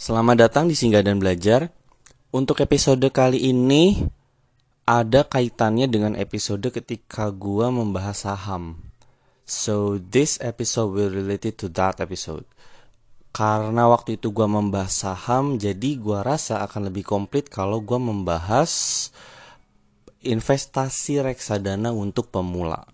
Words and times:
Selamat 0.00 0.48
datang 0.48 0.64
di 0.64 0.72
Singgah 0.72 1.04
dan 1.04 1.20
Belajar. 1.20 1.68
Untuk 2.32 2.64
episode 2.64 3.04
kali 3.12 3.52
ini 3.52 4.00
ada 4.88 5.28
kaitannya 5.28 5.92
dengan 5.92 6.16
episode 6.16 6.72
ketika 6.72 7.28
gua 7.28 7.68
membahas 7.68 8.24
saham. 8.24 8.80
So 9.44 10.00
this 10.00 10.40
episode 10.40 10.96
will 10.96 11.12
related 11.12 11.60
to 11.60 11.68
that 11.76 12.00
episode. 12.00 12.48
Karena 13.36 13.92
waktu 13.92 14.16
itu 14.16 14.32
gua 14.32 14.48
membahas 14.48 15.04
saham, 15.04 15.60
jadi 15.60 16.00
gua 16.00 16.24
rasa 16.24 16.64
akan 16.64 16.88
lebih 16.88 17.04
komplit 17.04 17.52
kalau 17.52 17.84
gua 17.84 18.00
membahas 18.00 18.72
investasi 20.24 21.20
reksadana 21.20 21.92
untuk 21.92 22.32
pemula. 22.32 22.88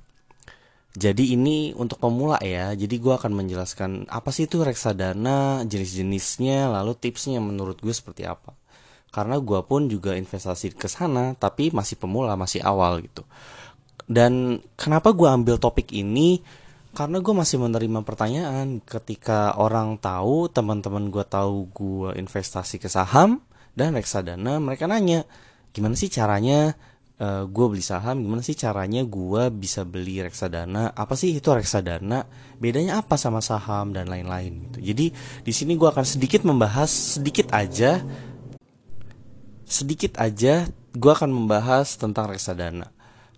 Jadi 0.96 1.36
ini 1.36 1.76
untuk 1.76 2.00
pemula 2.00 2.40
ya. 2.40 2.72
Jadi 2.72 2.96
gue 2.96 3.12
akan 3.12 3.32
menjelaskan 3.36 4.08
apa 4.08 4.32
sih 4.32 4.48
itu 4.48 4.64
reksadana, 4.64 5.60
jenis-jenisnya, 5.68 6.72
lalu 6.72 6.96
tipsnya 6.96 7.36
menurut 7.36 7.76
gue 7.84 7.92
seperti 7.92 8.24
apa. 8.24 8.56
Karena 9.12 9.36
gue 9.36 9.60
pun 9.68 9.92
juga 9.92 10.16
investasi 10.16 10.72
ke 10.72 10.88
sana, 10.88 11.36
tapi 11.36 11.68
masih 11.68 12.00
pemula, 12.00 12.32
masih 12.32 12.64
awal 12.64 13.04
gitu. 13.04 13.28
Dan 14.08 14.64
kenapa 14.72 15.12
gue 15.12 15.28
ambil 15.28 15.60
topik 15.60 15.92
ini? 15.92 16.40
Karena 16.96 17.20
gue 17.20 17.34
masih 17.36 17.60
menerima 17.60 18.00
pertanyaan 18.00 18.80
ketika 18.80 19.52
orang 19.60 20.00
tahu, 20.00 20.48
teman-teman 20.48 21.12
gue 21.12 21.24
tahu 21.28 21.68
gue 21.76 22.16
investasi 22.16 22.80
ke 22.80 22.88
saham 22.88 23.44
dan 23.76 23.92
reksadana, 23.92 24.56
mereka 24.56 24.88
nanya, 24.88 25.28
gimana 25.76 25.92
sih 25.92 26.08
caranya 26.08 26.72
uh, 27.20 27.44
gue 27.48 27.66
beli 27.68 27.84
saham 27.84 28.20
gimana 28.20 28.42
sih 28.44 28.56
caranya 28.56 29.02
gue 29.04 29.42
bisa 29.52 29.84
beli 29.84 30.20
reksadana? 30.20 30.92
Apa 30.92 31.16
sih 31.16 31.36
itu 31.36 31.48
reksadana? 31.48 32.24
Bedanya 32.60 33.00
apa 33.00 33.16
sama 33.16 33.40
saham 33.40 33.92
dan 33.92 34.08
lain-lain 34.08 34.68
gitu. 34.68 34.78
Jadi 34.92 35.06
di 35.44 35.52
sini 35.52 35.76
gue 35.76 35.88
akan 35.88 36.04
sedikit 36.04 36.44
membahas 36.44 37.20
sedikit 37.20 37.52
aja 37.52 38.00
sedikit 39.66 40.14
aja 40.22 40.70
gue 40.96 41.12
akan 41.12 41.30
membahas 41.32 41.98
tentang 41.98 42.30
reksadana. 42.30 42.88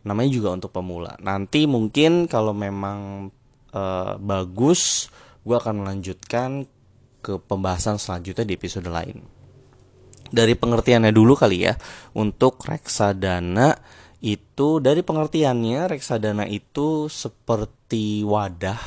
Namanya 0.06 0.30
juga 0.30 0.54
untuk 0.54 0.70
pemula. 0.70 1.18
Nanti 1.18 1.66
mungkin 1.66 2.30
kalau 2.30 2.54
memang 2.54 3.30
uh, 3.74 4.14
bagus 4.20 5.10
gue 5.42 5.56
akan 5.56 5.82
melanjutkan 5.82 6.68
ke 7.18 7.40
pembahasan 7.40 7.98
selanjutnya 7.98 8.46
di 8.46 8.54
episode 8.54 8.86
lain 8.86 9.37
dari 10.28 10.54
pengertiannya 10.56 11.12
dulu 11.12 11.34
kali 11.36 11.68
ya. 11.68 11.74
Untuk 12.16 12.62
reksadana 12.64 13.76
itu 14.18 14.82
dari 14.82 15.06
pengertiannya 15.06 15.94
reksadana 15.94 16.44
itu 16.50 17.06
seperti 17.06 18.26
wadah 18.26 18.80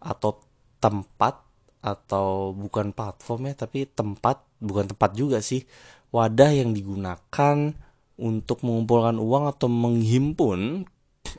atau 0.00 0.40
tempat 0.80 1.44
atau 1.80 2.56
bukan 2.56 2.92
platform 2.92 3.52
ya 3.52 3.64
tapi 3.64 3.84
tempat 3.88 4.40
bukan 4.60 4.88
tempat 4.92 5.10
juga 5.16 5.44
sih 5.44 5.64
wadah 6.12 6.52
yang 6.52 6.72
digunakan 6.72 7.72
untuk 8.20 8.64
mengumpulkan 8.64 9.16
uang 9.16 9.44
atau 9.48 9.68
menghimpun 9.68 10.84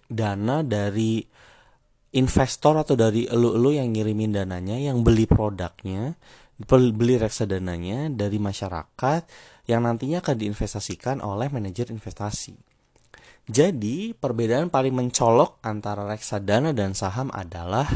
dana 0.10 0.66
dari 0.66 1.22
investor 2.18 2.82
atau 2.82 2.98
dari 2.98 3.30
elu-elu 3.30 3.82
yang 3.82 3.94
ngirimin 3.94 4.34
dananya 4.34 4.78
yang 4.82 5.06
beli 5.06 5.30
produknya 5.30 6.18
beli 6.68 7.16
reksadananya 7.18 8.12
dari 8.12 8.38
masyarakat 8.38 9.22
yang 9.70 9.86
nantinya 9.86 10.20
akan 10.20 10.36
diinvestasikan 10.36 11.24
oleh 11.24 11.48
manajer 11.48 11.90
investasi. 11.94 12.58
Jadi, 13.52 14.14
perbedaan 14.14 14.70
paling 14.70 14.94
mencolok 14.94 15.60
antara 15.66 16.06
reksadana 16.06 16.72
dan 16.72 16.94
saham 16.94 17.34
adalah 17.34 17.90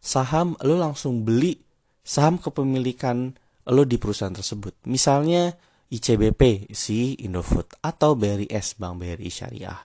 saham 0.00 0.56
lo 0.64 0.80
langsung 0.80 1.22
beli 1.22 1.60
saham 2.06 2.38
kepemilikan 2.38 3.34
lo 3.66 3.82
di 3.82 3.98
perusahaan 3.98 4.34
tersebut. 4.34 4.86
Misalnya 4.86 5.50
ICBP 5.90 6.70
si 6.74 7.18
Indofood 7.22 7.78
atau 7.82 8.18
BRIS 8.18 8.78
Bank 8.78 9.02
BRI 9.02 9.30
Syariah. 9.30 9.78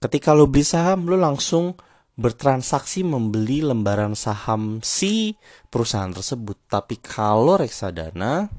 Ketika 0.00 0.32
lo 0.36 0.48
beli 0.48 0.64
saham, 0.64 1.08
lo 1.08 1.16
langsung 1.16 1.76
bertransaksi 2.18 3.06
membeli 3.06 3.62
lembaran 3.62 4.18
saham 4.18 4.82
si 4.82 5.38
perusahaan 5.70 6.10
tersebut. 6.10 6.58
Tapi 6.66 6.98
kalau 6.98 7.54
reksadana, 7.54 8.50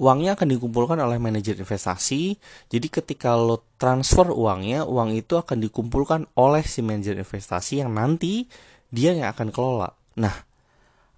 uangnya 0.00 0.32
akan 0.32 0.48
dikumpulkan 0.56 0.96
oleh 0.96 1.20
manajer 1.20 1.60
investasi. 1.60 2.40
Jadi 2.72 2.88
ketika 2.88 3.36
lo 3.36 3.68
transfer 3.76 4.32
uangnya, 4.32 4.88
uang 4.88 5.12
itu 5.12 5.36
akan 5.36 5.60
dikumpulkan 5.60 6.24
oleh 6.40 6.64
si 6.64 6.80
manajer 6.80 7.20
investasi 7.20 7.84
yang 7.84 7.92
nanti 7.92 8.48
dia 8.88 9.12
yang 9.12 9.28
akan 9.28 9.52
kelola. 9.52 9.92
Nah, 10.16 10.32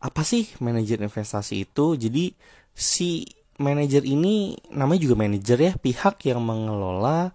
apa 0.03 0.23
sih 0.27 0.51
manajer 0.59 0.99
investasi 0.99 1.63
itu? 1.63 1.95
Jadi 1.95 2.35
si 2.75 3.23
manajer 3.63 4.03
ini 4.03 4.59
namanya 4.75 5.01
juga 5.07 5.15
manajer 5.15 5.59
ya, 5.59 5.73
pihak 5.79 6.27
yang 6.27 6.43
mengelola 6.43 7.31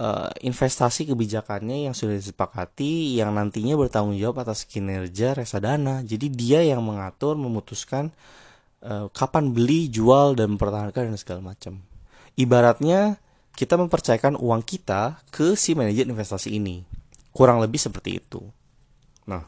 uh, 0.00 0.32
investasi 0.40 1.04
kebijakannya 1.12 1.84
yang 1.84 1.94
sudah 1.94 2.16
disepakati 2.16 3.20
yang 3.20 3.36
nantinya 3.36 3.76
bertanggung 3.76 4.16
jawab 4.16 4.48
atas 4.48 4.64
kinerja 4.64 5.36
reksadana. 5.36 6.00
Jadi 6.00 6.32
dia 6.32 6.64
yang 6.64 6.80
mengatur, 6.80 7.36
memutuskan 7.36 8.08
uh, 8.80 9.12
kapan 9.12 9.52
beli, 9.52 9.92
jual 9.92 10.32
dan 10.32 10.56
mempertahankan 10.56 11.12
dan 11.12 11.18
segala 11.20 11.52
macam. 11.52 11.84
Ibaratnya 12.40 13.20
kita 13.52 13.76
mempercayakan 13.76 14.40
uang 14.40 14.64
kita 14.64 15.20
ke 15.28 15.52
si 15.52 15.76
manajer 15.76 16.08
investasi 16.08 16.56
ini. 16.56 16.80
Kurang 17.30 17.60
lebih 17.60 17.76
seperti 17.76 18.16
itu. 18.16 18.40
Nah, 19.28 19.44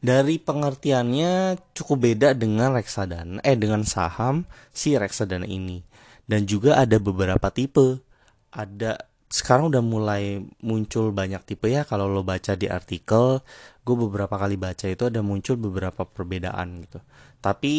dari 0.00 0.40
pengertiannya 0.40 1.60
cukup 1.76 2.08
beda 2.08 2.28
dengan 2.32 2.72
reksadana 2.72 3.44
eh 3.44 3.58
dengan 3.58 3.84
saham 3.84 4.48
si 4.72 4.96
reksadana 4.96 5.44
ini 5.44 5.84
dan 6.26 6.48
juga 6.48 6.80
ada 6.80 6.98
beberapa 6.98 7.48
tipe 7.54 8.05
ada 8.56 8.96
sekarang 9.28 9.68
udah 9.68 9.82
mulai 9.84 10.40
muncul 10.64 11.12
banyak 11.12 11.44
tipe 11.44 11.68
ya. 11.68 11.84
Kalau 11.84 12.08
lo 12.08 12.24
baca 12.24 12.56
di 12.56 12.66
artikel 12.70 13.44
gue 13.86 13.96
beberapa 13.96 14.34
kali 14.34 14.56
baca 14.58 14.86
itu 14.88 15.04
ada 15.06 15.20
muncul 15.20 15.60
beberapa 15.60 16.08
perbedaan 16.08 16.80
gitu. 16.88 16.98
Tapi 17.44 17.74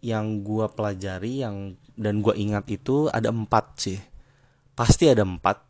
yang 0.00 0.46
gue 0.46 0.66
pelajari 0.72 1.44
yang 1.44 1.76
dan 1.98 2.24
gue 2.24 2.32
ingat 2.38 2.64
itu 2.72 3.10
ada 3.12 3.28
empat 3.28 3.64
sih. 3.78 4.00
Pasti 4.72 5.12
ada 5.12 5.22
empat. 5.28 5.68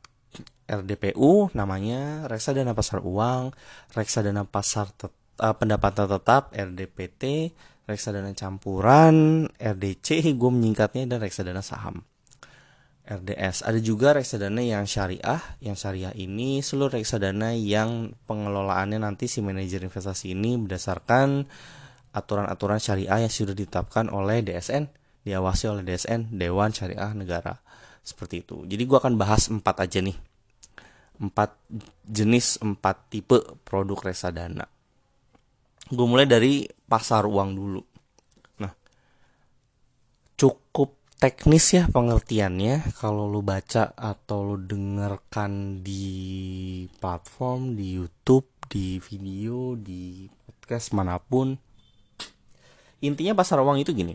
RDPU 0.69 1.49
namanya 1.57 2.29
reksadana 2.29 2.77
pasar 2.77 3.01
uang 3.01 3.57
reksadana 3.97 4.45
pasar 4.45 4.93
tet, 4.93 5.17
uh, 5.41 5.57
pendapatan 5.57 6.05
tetap 6.05 6.53
RDPT 6.53 7.57
reksadana 7.89 8.37
campuran 8.37 9.49
RDC 9.57 10.37
gue 10.37 10.51
menyingkatnya 10.53 11.09
dan 11.09 11.25
reksadana 11.25 11.65
saham 11.65 12.05
RDS. 13.09 13.65
Ada 13.65 13.81
juga 13.81 14.13
reksadana 14.13 14.61
yang 14.61 14.85
syariah. 14.85 15.41
Yang 15.65 15.77
syariah 15.89 16.13
ini 16.13 16.61
seluruh 16.61 17.01
reksadana 17.01 17.57
yang 17.57 18.13
pengelolaannya 18.29 19.01
nanti 19.01 19.25
si 19.25 19.41
manajer 19.41 19.81
investasi 19.81 20.37
ini 20.37 20.61
berdasarkan 20.61 21.49
aturan-aturan 22.13 22.77
syariah 22.77 23.25
yang 23.25 23.33
sudah 23.33 23.57
ditetapkan 23.57 24.13
oleh 24.13 24.45
DSN, 24.45 24.93
diawasi 25.25 25.65
oleh 25.73 25.83
DSN, 25.89 26.37
Dewan 26.37 26.77
Syariah 26.77 27.17
Negara. 27.17 27.57
Seperti 28.05 28.45
itu. 28.45 28.69
Jadi 28.69 28.85
gua 28.85 29.01
akan 29.01 29.17
bahas 29.17 29.49
empat 29.49 29.89
aja 29.89 30.05
nih. 30.05 30.17
Empat 31.19 31.57
jenis, 32.05 32.61
empat 32.61 33.09
tipe 33.09 33.41
produk 33.65 34.13
reksadana. 34.13 34.69
Gue 35.89 36.05
mulai 36.05 36.29
dari 36.29 36.69
pasar 36.69 37.25
uang 37.25 37.51
dulu. 37.57 37.81
Nah, 38.61 38.73
cukup 40.37 40.98
teknis 41.19 41.75
ya 41.75 41.91
pengertiannya. 41.91 42.95
Kalau 42.95 43.27
lu 43.27 43.43
baca 43.43 43.91
atau 43.99 44.55
lu 44.55 44.57
dengarkan 44.63 45.83
di 45.83 46.87
platform 47.03 47.75
di 47.75 47.99
YouTube 47.99 48.47
di 48.71 49.03
video 49.03 49.75
di 49.75 50.31
podcast 50.31 50.95
mana 50.95 51.19
pun. 51.19 51.59
Intinya 53.03 53.35
pasar 53.35 53.63
uang 53.63 53.83
itu 53.83 53.91
gini. 53.95 54.15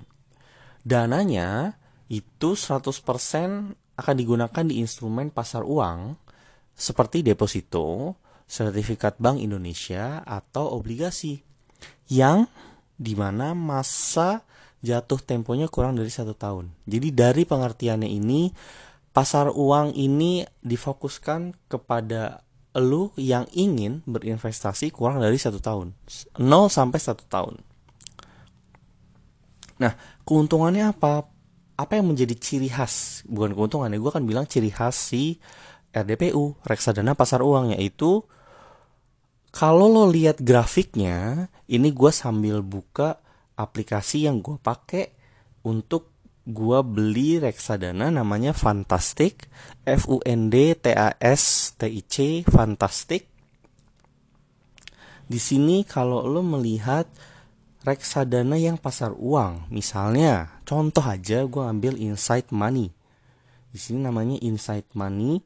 Dananya 0.83 1.75
itu 2.07 2.55
100% 2.55 3.75
akan 3.99 4.15
digunakan 4.15 4.63
di 4.63 4.79
instrumen 4.79 5.31
pasar 5.31 5.63
uang 5.63 6.19
seperti 6.73 7.21
deposito, 7.21 8.17
sertifikat 8.49 9.19
Bank 9.19 9.39
Indonesia 9.39 10.25
atau 10.25 10.75
obligasi 10.75 11.39
yang 12.11 12.49
di 12.99 13.15
mana 13.15 13.55
masa 13.55 14.43
jatuh 14.83 15.17
temponya 15.23 15.71
kurang 15.71 15.95
dari 15.95 16.11
satu 16.11 16.35
tahun. 16.35 16.69
Jadi 16.83 17.15
dari 17.15 17.47
pengertiannya 17.47 18.11
ini, 18.11 18.51
pasar 19.15 19.49
uang 19.49 19.95
ini 19.95 20.43
difokuskan 20.59 21.71
kepada 21.71 22.43
lu 22.77 23.15
yang 23.15 23.47
ingin 23.55 24.03
berinvestasi 24.03 24.91
kurang 24.91 25.23
dari 25.23 25.39
satu 25.39 25.63
tahun, 25.63 25.95
0 26.35 26.67
sampai 26.67 26.99
satu 26.99 27.23
tahun. 27.29 27.55
Nah, 29.79 29.93
keuntungannya 30.27 30.91
apa? 30.91 31.25
Apa 31.73 31.97
yang 31.97 32.13
menjadi 32.13 32.37
ciri 32.37 32.69
khas? 32.69 33.25
Bukan 33.25 33.57
keuntungannya, 33.57 33.97
gue 33.97 34.11
akan 34.11 34.25
bilang 34.25 34.45
ciri 34.45 34.69
khas 34.69 34.93
si 34.93 35.41
RDPU, 35.93 36.57
reksadana 36.65 37.17
pasar 37.17 37.41
uang, 37.45 37.77
yaitu 37.77 38.25
kalau 39.53 39.85
lo 39.85 40.09
lihat 40.09 40.41
grafiknya, 40.41 41.49
ini 41.69 41.93
gue 41.93 42.09
sambil 42.09 42.65
buka 42.65 43.21
aplikasi 43.57 44.25
yang 44.25 44.41
gue 44.41 44.57
pakai 44.57 45.13
untuk 45.63 46.13
gue 46.43 46.79
beli 46.83 47.39
reksadana 47.39 48.11
namanya 48.11 48.51
Fantastic 48.51 49.47
F 49.87 50.11
U 50.11 50.19
N 50.27 50.51
D 50.51 50.75
T 50.75 50.91
A 50.91 51.15
S 51.19 51.75
T 51.79 51.87
I 51.87 52.03
C 52.03 52.43
Fantastic. 52.43 53.31
Di 55.23 55.39
sini 55.39 55.87
kalau 55.87 56.27
lo 56.27 56.43
melihat 56.43 57.07
reksadana 57.87 58.59
yang 58.59 58.75
pasar 58.75 59.15
uang 59.15 59.71
misalnya 59.71 60.59
contoh 60.67 61.03
aja 61.03 61.47
gue 61.47 61.63
ambil 61.63 61.95
Insight 61.95 62.51
Money. 62.51 62.91
Di 63.71 63.79
sini 63.79 64.03
namanya 64.03 64.35
Insight 64.43 64.91
Money. 64.93 65.39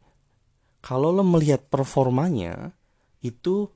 Kalau 0.81 1.13
lo 1.13 1.21
melihat 1.21 1.61
performanya 1.69 2.73
itu 3.21 3.69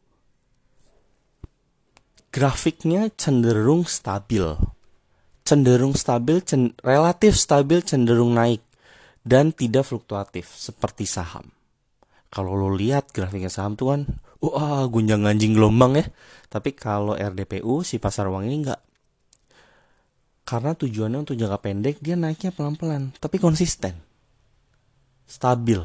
grafiknya 2.32 3.12
cenderung 3.14 3.86
stabil 3.86 4.56
cenderung 5.52 5.98
stabil, 5.98 6.40
cen 6.40 6.72
relatif 6.80 7.36
stabil 7.36 7.84
cenderung 7.84 8.38
naik 8.38 8.64
dan 9.28 9.52
tidak 9.52 9.84
fluktuatif 9.84 10.48
seperti 10.48 11.04
saham. 11.04 11.52
Kalau 12.32 12.56
lo 12.56 12.72
lihat 12.72 13.12
grafiknya 13.12 13.52
saham 13.52 13.76
tuh 13.76 13.92
kan, 13.92 14.02
wah 14.40 14.88
gunjang 14.88 15.28
ganjing 15.28 15.52
gelombang 15.52 16.00
ya. 16.00 16.06
Tapi 16.48 16.72
kalau 16.72 17.20
RDPU 17.20 17.84
si 17.84 18.00
pasar 18.00 18.32
uang 18.32 18.48
ini 18.48 18.64
enggak. 18.64 18.82
Karena 20.48 20.72
tujuannya 20.72 21.20
untuk 21.28 21.36
jangka 21.36 21.60
pendek 21.60 22.00
dia 22.00 22.16
naiknya 22.16 22.56
pelan-pelan, 22.56 23.12
tapi 23.20 23.36
konsisten. 23.36 24.00
Stabil. 25.28 25.80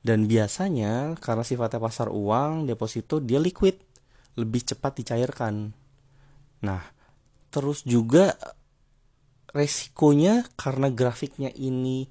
Dan 0.00 0.24
biasanya 0.24 1.20
karena 1.20 1.44
sifatnya 1.44 1.80
pasar 1.80 2.08
uang, 2.08 2.64
deposito 2.64 3.20
dia 3.20 3.36
liquid, 3.36 3.76
lebih 4.38 4.62
cepat 4.62 5.02
dicairkan. 5.02 5.74
Nah, 6.62 6.82
terus 7.50 7.82
juga 7.82 8.38
resikonya 9.52 10.44
karena 10.54 10.92
grafiknya 10.92 11.50
ini 11.56 12.06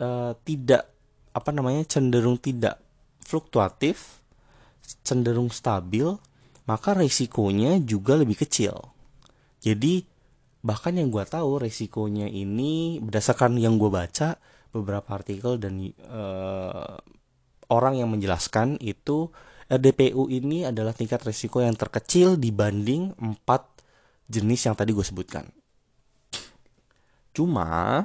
uh, 0.00 0.32
tidak 0.42 0.88
apa 1.36 1.50
namanya 1.52 1.84
cenderung 1.86 2.40
tidak 2.40 2.80
fluktuatif 3.20 4.24
cenderung 5.04 5.52
stabil 5.52 6.08
maka 6.64 6.96
resikonya 6.96 7.76
juga 7.84 8.16
lebih 8.16 8.40
kecil 8.40 8.74
jadi 9.60 10.02
bahkan 10.64 10.96
yang 10.96 11.12
gue 11.12 11.22
tahu 11.28 11.62
resikonya 11.62 12.26
ini 12.26 12.98
berdasarkan 12.98 13.60
yang 13.60 13.76
gue 13.76 13.92
baca 13.92 14.40
beberapa 14.72 15.08
artikel 15.14 15.60
dan 15.60 15.78
uh, 16.08 16.96
orang 17.68 17.94
yang 18.00 18.08
menjelaskan 18.08 18.80
itu 18.80 19.28
RDPU 19.68 20.32
ini 20.32 20.64
adalah 20.64 20.96
tingkat 20.96 21.20
resiko 21.28 21.60
yang 21.60 21.76
terkecil 21.76 22.40
dibanding 22.40 23.12
4 23.20 23.44
jenis 24.28 24.64
yang 24.64 24.76
tadi 24.76 24.96
gue 24.96 25.04
sebutkan. 25.04 25.44
Cuma 27.36 28.04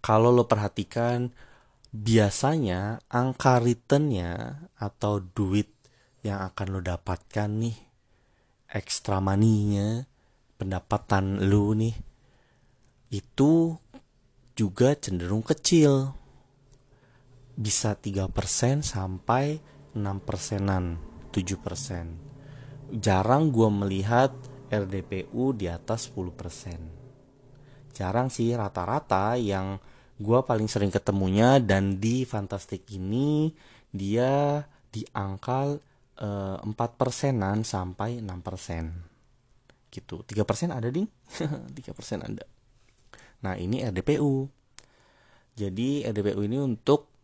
kalau 0.00 0.32
lo 0.32 0.48
perhatikan 0.48 1.32
biasanya 1.92 3.04
angka 3.12 3.60
returnnya 3.60 4.64
atau 4.80 5.20
duit 5.20 5.70
yang 6.24 6.40
akan 6.40 6.66
lo 6.72 6.80
dapatkan 6.80 7.48
nih 7.60 7.76
extra 8.72 9.20
money-nya 9.20 10.08
pendapatan 10.58 11.46
lo 11.46 11.70
nih 11.76 11.94
itu 13.14 13.78
juga 14.58 14.96
cenderung 14.98 15.44
kecil 15.46 16.10
bisa 17.54 17.94
3% 17.94 18.82
sampai 18.82 19.62
6 19.94 20.02
persenan 20.26 20.98
7 21.30 21.58
persen. 21.58 22.18
Jarang 22.90 23.50
gue 23.50 23.68
melihat 23.70 24.34
RDPU 24.68 25.54
di 25.54 25.70
atas 25.70 26.10
10%. 26.10 27.94
Jarang 27.94 28.28
sih 28.28 28.50
rata-rata 28.54 29.38
yang 29.38 29.78
gue 30.18 30.38
paling 30.46 30.66
sering 30.66 30.90
ketemunya 30.90 31.58
dan 31.62 31.98
di 32.02 32.26
Fantastik 32.26 32.86
ini 32.90 33.54
dia 33.94 34.62
di 34.90 35.06
angka 35.14 35.74
eh, 36.18 36.58
4 36.58 36.70
persenan 36.98 37.62
sampai 37.62 38.18
6 38.18 38.46
persen. 38.46 38.84
Gitu. 39.90 40.26
3 40.26 40.42
persen 40.42 40.74
ada 40.74 40.90
ding? 40.90 41.06
3 41.78 41.94
persen 41.94 42.22
ada. 42.22 42.42
Nah 43.46 43.54
ini 43.54 43.82
RDPU 43.86 44.50
jadi 45.54 46.10
RDPU 46.10 46.42
ini 46.42 46.58
untuk 46.58 47.14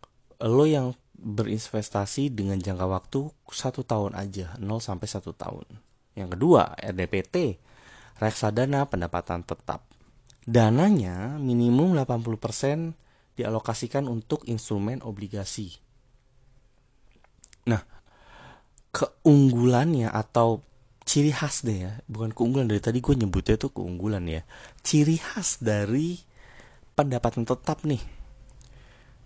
lo 0.40 0.64
yang 0.64 0.94
berinvestasi 1.20 2.32
dengan 2.32 2.56
jangka 2.56 2.86
waktu 2.88 3.20
satu 3.52 3.84
tahun 3.84 4.16
aja 4.16 4.56
0 4.56 4.64
sampai 4.80 5.06
satu 5.06 5.36
tahun 5.36 5.90
yang 6.18 6.30
kedua, 6.34 6.74
RDPT, 6.76 7.56
reksadana 8.18 8.86
pendapatan 8.90 9.46
tetap. 9.46 9.86
Dananya 10.44 11.38
minimum 11.38 11.94
80% 11.94 13.38
dialokasikan 13.38 14.10
untuk 14.10 14.42
instrumen 14.50 15.00
obligasi. 15.00 15.78
Nah, 17.70 17.80
keunggulannya 18.90 20.10
atau 20.10 20.66
ciri 21.06 21.30
khas 21.30 21.62
deh 21.62 21.88
ya, 21.88 21.92
bukan 22.10 22.34
keunggulan 22.34 22.66
dari 22.66 22.82
tadi 22.82 22.98
gue 22.98 23.14
nyebutnya 23.14 23.54
itu 23.56 23.70
keunggulan 23.70 24.26
ya. 24.26 24.42
Ciri 24.82 25.16
khas 25.16 25.62
dari 25.62 26.18
pendapatan 26.98 27.46
tetap 27.46 27.86
nih. 27.86 28.02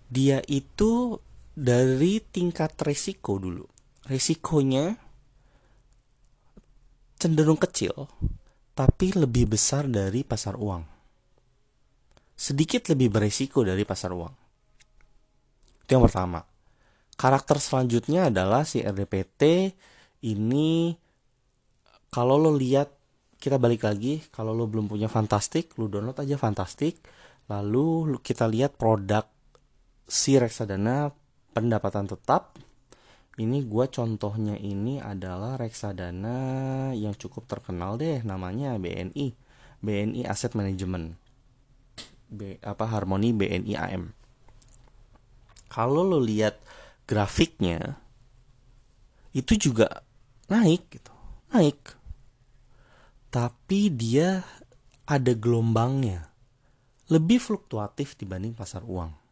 Dia 0.05 0.39
itu 0.45 1.17
dari 1.55 2.19
tingkat 2.19 2.75
resiko 2.83 3.39
dulu. 3.39 3.63
Resikonya 4.05 4.93
cenderung 7.15 7.57
kecil, 7.57 7.95
tapi 8.75 9.15
lebih 9.15 9.55
besar 9.55 9.87
dari 9.87 10.21
pasar 10.21 10.59
uang. 10.59 10.83
Sedikit 12.35 12.91
lebih 12.91 13.09
beresiko 13.09 13.63
dari 13.63 13.87
pasar 13.87 14.11
uang. 14.11 14.33
Itu 15.87 15.95
yang 15.95 16.03
pertama. 16.03 16.43
Karakter 17.15 17.63
selanjutnya 17.63 18.27
adalah 18.27 18.67
si 18.67 18.83
RDPT 18.83 19.71
ini 20.27 20.91
kalau 22.11 22.35
lo 22.35 22.51
lihat 22.51 22.91
kita 23.39 23.55
balik 23.55 23.87
lagi 23.87 24.19
kalau 24.35 24.51
lo 24.51 24.67
belum 24.67 24.91
punya 24.91 25.07
Fantastic, 25.07 25.79
lo 25.79 25.87
download 25.87 26.19
aja 26.19 26.35
Fantastic. 26.35 26.99
Lalu 27.47 28.19
kita 28.19 28.51
lihat 28.51 28.75
produk 28.75 29.23
si 30.03 30.35
reksadana 30.35 31.15
pendapatan 31.55 32.11
tetap. 32.11 32.59
Ini 33.35 33.67
gue 33.67 33.85
contohnya 33.91 34.55
ini 34.59 34.99
adalah 34.99 35.59
reksadana 35.59 36.91
yang 36.95 37.15
cukup 37.15 37.47
terkenal 37.47 37.99
deh 37.99 38.23
namanya 38.23 38.79
BNI 38.79 39.35
BNI 39.83 40.23
Asset 40.23 40.55
Management. 40.55 41.19
B, 42.25 42.57
apa 42.63 42.89
Harmoni 42.89 43.35
BNI 43.35 43.73
AM 43.75 44.15
kalau 45.75 46.07
lo 46.07 46.23
lihat 46.23 46.57
grafiknya 47.03 47.99
itu 49.35 49.59
juga 49.59 50.07
naik 50.47 50.87
gitu 50.87 51.11
naik. 51.51 51.79
Tapi 53.27 53.91
dia 53.91 54.47
ada 55.03 55.31
gelombangnya. 55.35 56.31
Lebih 57.11 57.37
fluktuatif 57.37 58.15
dibanding 58.15 58.55
pasar 58.55 58.81
uang 58.87 59.24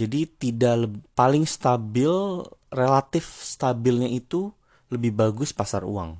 jadi 0.00 0.24
tidak 0.24 0.88
paling 1.12 1.44
stabil, 1.44 2.08
relatif 2.72 3.28
stabilnya 3.44 4.08
itu 4.08 4.48
lebih 4.88 5.12
bagus 5.12 5.52
pasar 5.52 5.84
uang. 5.84 6.16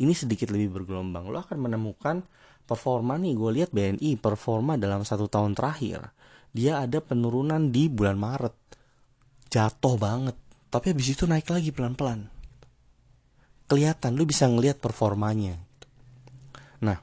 Ini 0.00 0.16
sedikit 0.16 0.48
lebih 0.48 0.80
bergelombang. 0.80 1.28
Lo 1.28 1.44
akan 1.44 1.68
menemukan 1.68 2.24
performa 2.64 3.20
nih, 3.20 3.36
gue 3.36 3.50
lihat 3.60 3.70
BNI 3.76 4.16
performa 4.16 4.80
dalam 4.80 5.04
satu 5.04 5.28
tahun 5.28 5.52
terakhir. 5.52 6.08
Dia 6.56 6.80
ada 6.80 7.04
penurunan 7.04 7.68
di 7.68 7.92
bulan 7.92 8.16
Maret. 8.16 8.56
Jatuh 9.52 10.00
banget. 10.00 10.36
Tapi 10.72 10.96
habis 10.96 11.12
itu 11.12 11.28
naik 11.28 11.52
lagi 11.52 11.68
pelan-pelan. 11.68 12.32
Kelihatan, 13.68 14.16
lo 14.16 14.24
bisa 14.24 14.48
ngelihat 14.48 14.80
performanya. 14.80 15.60
Nah, 16.80 16.96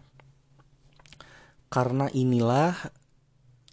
karena 1.69 2.09
inilah 2.09 2.73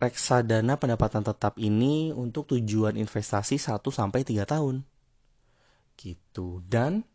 reksadana 0.02 0.75
pendapatan 0.75 1.23
tetap 1.23 1.54
ini 1.62 2.11
untuk 2.11 2.50
tujuan 2.50 2.99
investasi 2.99 3.54
1 3.54 3.78
sampai 3.78 4.26
3 4.26 4.42
tahun. 4.42 4.82
Gitu. 5.94 6.59
Dan 6.66 7.06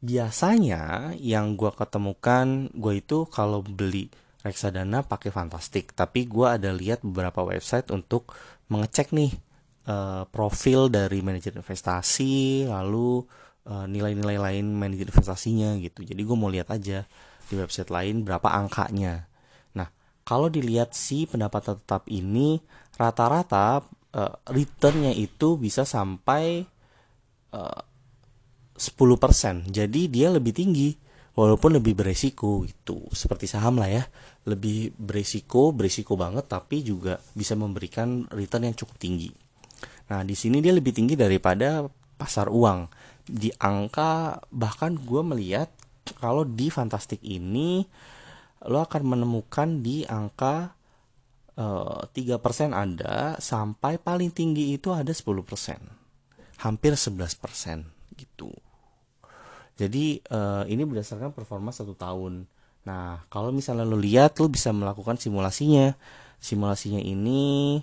biasanya 0.00 1.12
yang 1.20 1.56
gue 1.60 1.72
ketemukan 1.72 2.72
gue 2.72 2.94
itu 3.00 3.28
kalau 3.28 3.60
beli 3.60 4.08
reksadana 4.44 5.02
pakai 5.02 5.34
fantastik 5.34 5.96
tapi 5.96 6.28
gue 6.28 6.46
ada 6.46 6.70
lihat 6.70 7.02
beberapa 7.02 7.42
website 7.42 7.90
untuk 7.90 8.30
mengecek 8.70 9.10
nih 9.10 9.34
uh, 9.88 10.28
profil 10.30 10.92
dari 10.92 11.24
manajer 11.24 11.58
investasi 11.58 12.68
lalu 12.70 13.24
uh, 13.66 13.88
nilai-nilai 13.88 14.38
lain 14.38 14.68
manajer 14.70 15.10
investasinya 15.10 15.74
gitu 15.80 16.06
jadi 16.06 16.20
gue 16.22 16.36
mau 16.38 16.52
lihat 16.52 16.70
aja 16.70 17.02
di 17.50 17.54
website 17.58 17.90
lain 17.90 18.22
berapa 18.22 18.46
angkanya 18.46 19.26
kalau 20.26 20.50
dilihat 20.50 20.90
si 20.90 21.30
pendapatan 21.30 21.78
tetap 21.78 22.10
ini 22.10 22.58
rata-rata 22.98 23.86
uh, 24.10 24.34
returnnya 24.50 25.14
itu 25.14 25.54
bisa 25.54 25.86
sampai 25.86 26.66
uh, 27.54 27.80
10%. 28.74 29.70
Jadi 29.70 30.10
dia 30.10 30.28
lebih 30.34 30.50
tinggi 30.50 30.98
walaupun 31.38 31.78
lebih 31.78 31.94
beresiko 31.94 32.66
gitu. 32.66 33.06
Seperti 33.14 33.46
saham 33.46 33.78
lah 33.78 33.86
ya. 33.86 34.04
Lebih 34.50 34.98
beresiko 34.98 35.70
beresiko 35.70 36.18
banget 36.18 36.50
tapi 36.50 36.82
juga 36.82 37.22
bisa 37.32 37.54
memberikan 37.54 38.26
return 38.34 38.66
yang 38.66 38.74
cukup 38.74 38.98
tinggi. 38.98 39.30
Nah 40.10 40.26
di 40.26 40.34
sini 40.34 40.58
dia 40.58 40.74
lebih 40.74 40.90
tinggi 40.90 41.14
daripada 41.14 41.86
pasar 42.18 42.50
uang. 42.50 42.90
Di 43.26 43.54
angka 43.62 44.42
bahkan 44.50 44.98
gue 44.98 45.22
melihat 45.22 45.70
kalau 46.18 46.42
di 46.42 46.66
fantastik 46.70 47.22
ini 47.22 47.86
lo 48.66 48.82
akan 48.82 49.02
menemukan 49.06 49.80
di 49.80 50.02
angka 50.06 50.74
eh, 51.54 52.00
tiga 52.12 52.42
persen 52.42 52.74
ada 52.74 53.38
sampai 53.38 53.98
paling 54.02 54.30
tinggi 54.34 54.74
itu 54.74 54.90
ada 54.90 55.10
10% 55.14 55.96
hampir 56.60 56.92
11% 56.96 57.36
gitu. 58.16 58.50
Jadi 59.76 60.24
uh, 60.32 60.64
ini 60.64 60.88
berdasarkan 60.88 61.36
performa 61.36 61.68
satu 61.68 61.92
tahun. 61.92 62.48
Nah 62.88 63.28
kalau 63.28 63.52
misalnya 63.52 63.84
lo 63.84 64.00
lihat 64.00 64.40
lo 64.40 64.48
bisa 64.48 64.72
melakukan 64.72 65.20
simulasinya. 65.20 65.92
Simulasinya 66.40 67.00
ini 67.00 67.76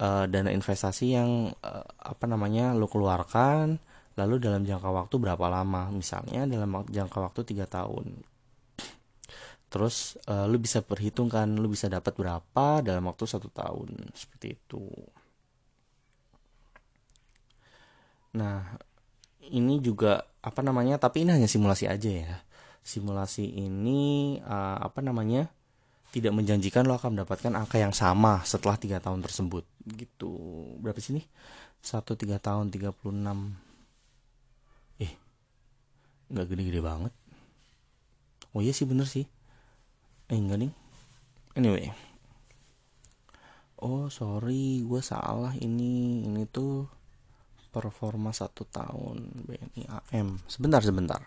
uh, 0.00 0.24
dana 0.28 0.52
investasi 0.52 1.16
yang 1.16 1.52
uh, 1.64 1.86
apa 1.96 2.24
namanya 2.28 2.76
lo 2.76 2.92
keluarkan 2.92 3.80
lalu 4.20 4.36
dalam 4.36 4.68
jangka 4.68 4.92
waktu 4.92 5.16
berapa 5.16 5.48
lama? 5.48 5.88
Misalnya 5.88 6.44
dalam 6.44 6.84
jangka 6.84 7.18
waktu 7.24 7.40
tiga 7.48 7.64
tahun 7.64 8.20
terus 9.72 10.20
uh, 10.28 10.44
lu 10.44 10.60
bisa 10.60 10.84
perhitungkan 10.84 11.48
lu 11.56 11.72
bisa 11.72 11.88
dapat 11.88 12.12
berapa 12.12 12.84
dalam 12.84 13.08
waktu 13.08 13.24
satu 13.24 13.48
tahun. 13.48 14.12
Seperti 14.12 14.52
itu. 14.52 14.84
Nah 18.36 18.76
ini 19.48 19.80
juga 19.80 20.28
apa 20.44 20.60
namanya 20.60 21.00
tapi 21.00 21.24
ini 21.24 21.32
hanya 21.40 21.48
simulasi 21.48 21.88
aja 21.88 22.12
ya. 22.12 22.36
Simulasi 22.84 23.48
ini 23.48 24.36
uh, 24.44 24.76
apa 24.84 25.00
namanya 25.00 25.48
tidak 26.12 26.36
menjanjikan 26.36 26.84
lo 26.84 27.00
akan 27.00 27.16
mendapatkan 27.16 27.56
angka 27.56 27.80
yang 27.80 27.96
sama 27.96 28.44
setelah 28.44 28.76
tiga 28.76 29.00
tahun 29.00 29.24
tersebut. 29.24 29.64
Gitu. 29.88 30.32
Berapa 30.84 31.00
sini 31.00 31.24
satu 31.80 32.12
tiga 32.12 32.36
tahun 32.36 32.68
36 32.68 32.92
eh 35.00 35.12
nggak 36.28 36.44
gede-gede 36.44 36.84
banget. 36.84 37.16
Oh 38.52 38.60
iya 38.60 38.76
sih 38.76 38.84
bener 38.84 39.08
sih 39.08 39.24
eh 40.32 40.40
enggak 40.40 40.58
nih 40.64 40.72
anyway. 41.60 41.92
Oh 43.84 44.08
sorry 44.08 44.80
gue 44.80 45.02
salah 45.04 45.52
ini. 45.60 46.24
Ini 46.24 46.48
tuh 46.48 46.88
performa 47.68 48.32
satu 48.32 48.64
tahun 48.64 49.44
BNI 49.44 49.82
AM 49.90 50.40
sebentar 50.48 50.80
sebentar. 50.80 51.20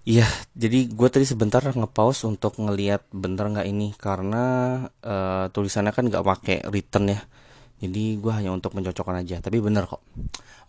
Iya, 0.00 0.24
jadi 0.56 0.88
gue 0.88 1.08
tadi 1.12 1.28
sebentar 1.28 1.60
ngepause 1.60 2.24
untuk 2.24 2.56
ngeliat 2.56 3.04
bener 3.12 3.52
nggak 3.52 3.68
ini 3.68 3.92
karena 4.00 4.44
uh, 5.04 5.52
tulisannya 5.52 5.92
kan 5.92 6.08
nggak 6.08 6.24
pakai 6.24 6.56
return 6.72 7.12
ya. 7.12 7.20
Jadi 7.84 8.16
gue 8.16 8.32
hanya 8.32 8.48
untuk 8.52 8.72
mencocokkan 8.72 9.20
aja, 9.20 9.44
tapi 9.44 9.60
bener 9.60 9.84
kok. 9.84 10.00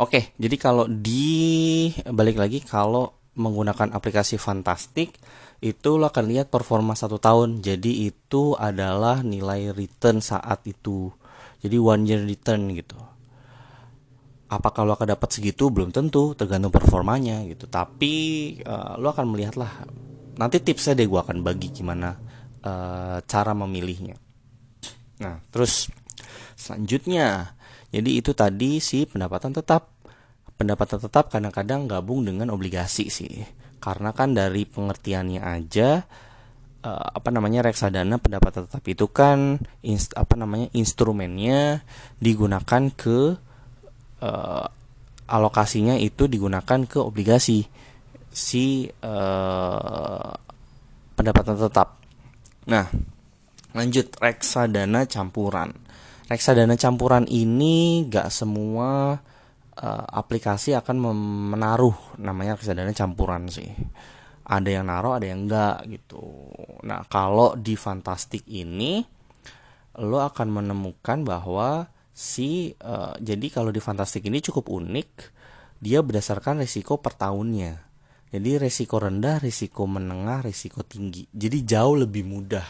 Oke, 0.04 0.36
jadi 0.36 0.56
kalau 0.60 0.84
di 0.88 1.88
balik 2.12 2.40
lagi 2.40 2.60
kalau 2.60 3.21
menggunakan 3.36 3.96
aplikasi 3.96 4.36
Fantastic 4.36 5.16
itu 5.62 5.90
lo 5.96 6.10
akan 6.10 6.26
lihat 6.26 6.50
performa 6.50 6.98
satu 6.98 7.22
tahun. 7.22 7.62
Jadi 7.62 8.10
itu 8.10 8.58
adalah 8.58 9.22
nilai 9.22 9.72
return 9.72 10.20
saat 10.20 10.66
itu. 10.66 11.14
Jadi 11.62 11.78
one 11.78 12.04
year 12.10 12.22
return 12.26 12.74
gitu. 12.74 12.98
Apakah 14.52 14.84
lo 14.84 14.98
akan 14.98 15.16
dapat 15.16 15.30
segitu? 15.32 15.70
Belum 15.70 15.94
tentu 15.94 16.34
tergantung 16.34 16.74
performanya 16.74 17.46
gitu. 17.46 17.70
Tapi 17.70 18.14
uh, 18.66 18.98
lo 18.98 19.14
akan 19.14 19.26
melihat 19.32 19.56
lah. 19.56 19.86
Nanti 20.36 20.60
tipsnya 20.60 20.98
deh 20.98 21.06
gue 21.06 21.20
akan 21.22 21.46
bagi 21.46 21.70
gimana 21.70 22.18
uh, 22.66 23.22
cara 23.24 23.54
memilihnya. 23.54 24.18
Nah 25.22 25.38
terus 25.54 25.88
selanjutnya. 26.58 27.56
Jadi 27.92 28.18
itu 28.18 28.32
tadi 28.34 28.82
si 28.82 29.06
pendapatan 29.06 29.54
tetap 29.54 30.01
pendapatan 30.62 31.02
tetap 31.02 31.34
kadang-kadang 31.34 31.90
gabung 31.90 32.22
dengan 32.22 32.54
obligasi 32.54 33.10
sih 33.10 33.42
karena 33.82 34.14
kan 34.14 34.38
dari 34.38 34.70
pengertiannya 34.70 35.42
aja 35.42 36.06
uh, 36.86 37.08
apa 37.18 37.34
namanya 37.34 37.66
reksadana 37.66 38.22
pendapat 38.22 38.62
tetap 38.62 38.86
itu 38.86 39.10
kan 39.10 39.58
apa 40.14 40.34
namanya 40.38 40.70
instrumennya 40.78 41.82
digunakan 42.22 42.94
ke 42.94 43.20
uh, 44.22 44.68
alokasinya 45.32 45.98
itu 45.98 46.30
digunakan 46.30 46.86
ke 46.86 47.02
obligasi 47.02 47.66
si 48.30 48.86
uh, 49.04 50.32
pendapatan 51.18 51.58
tetap. 51.58 52.00
Nah, 52.70 52.86
lanjut 53.74 54.14
reksadana 54.20 55.10
campuran. 55.10 55.74
Reksadana 56.30 56.80
campuran 56.80 57.28
ini 57.28 58.08
gak 58.08 58.32
semua 58.32 59.20
uh, 59.78 60.06
aplikasi 60.12 60.76
akan 60.76 60.98
menaruh 61.56 62.18
namanya 62.20 62.60
reksadana 62.60 62.92
campuran 62.92 63.48
sih. 63.48 63.72
Ada 64.42 64.82
yang 64.82 64.92
naruh, 64.92 65.16
ada 65.16 65.26
yang 65.30 65.48
enggak 65.48 65.88
gitu. 65.88 66.52
Nah, 66.84 67.08
kalau 67.08 67.56
di 67.56 67.80
Fantastic 67.80 68.44
ini 68.52 69.00
lo 70.02 70.20
akan 70.24 70.48
menemukan 70.50 71.24
bahwa 71.24 71.88
si 72.12 72.76
uh, 72.84 73.16
jadi 73.22 73.48
kalau 73.48 73.72
di 73.72 73.80
Fantastic 73.80 74.28
ini 74.28 74.44
cukup 74.44 74.68
unik, 74.68 75.10
dia 75.80 76.04
berdasarkan 76.04 76.60
risiko 76.60 77.00
per 77.00 77.16
tahunnya. 77.16 77.92
Jadi 78.32 78.56
risiko 78.56 78.96
rendah, 78.96 79.44
risiko 79.44 79.84
menengah, 79.84 80.40
risiko 80.48 80.88
tinggi. 80.88 81.28
Jadi 81.32 81.68
jauh 81.68 82.00
lebih 82.00 82.24
mudah 82.24 82.64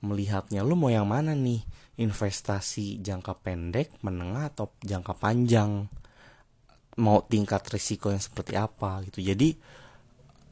melihatnya. 0.00 0.64
Lo 0.64 0.72
mau 0.72 0.88
yang 0.88 1.08
mana 1.08 1.36
nih? 1.36 1.60
Investasi 2.00 3.04
jangka 3.04 3.44
pendek, 3.44 4.00
menengah 4.00 4.48
atau 4.48 4.72
jangka 4.80 5.20
panjang? 5.20 5.99
Mau 6.98 7.22
tingkat 7.22 7.62
risiko 7.70 8.10
yang 8.10 8.22
seperti 8.22 8.58
apa 8.58 9.04
gitu. 9.06 9.22
Jadi 9.22 9.54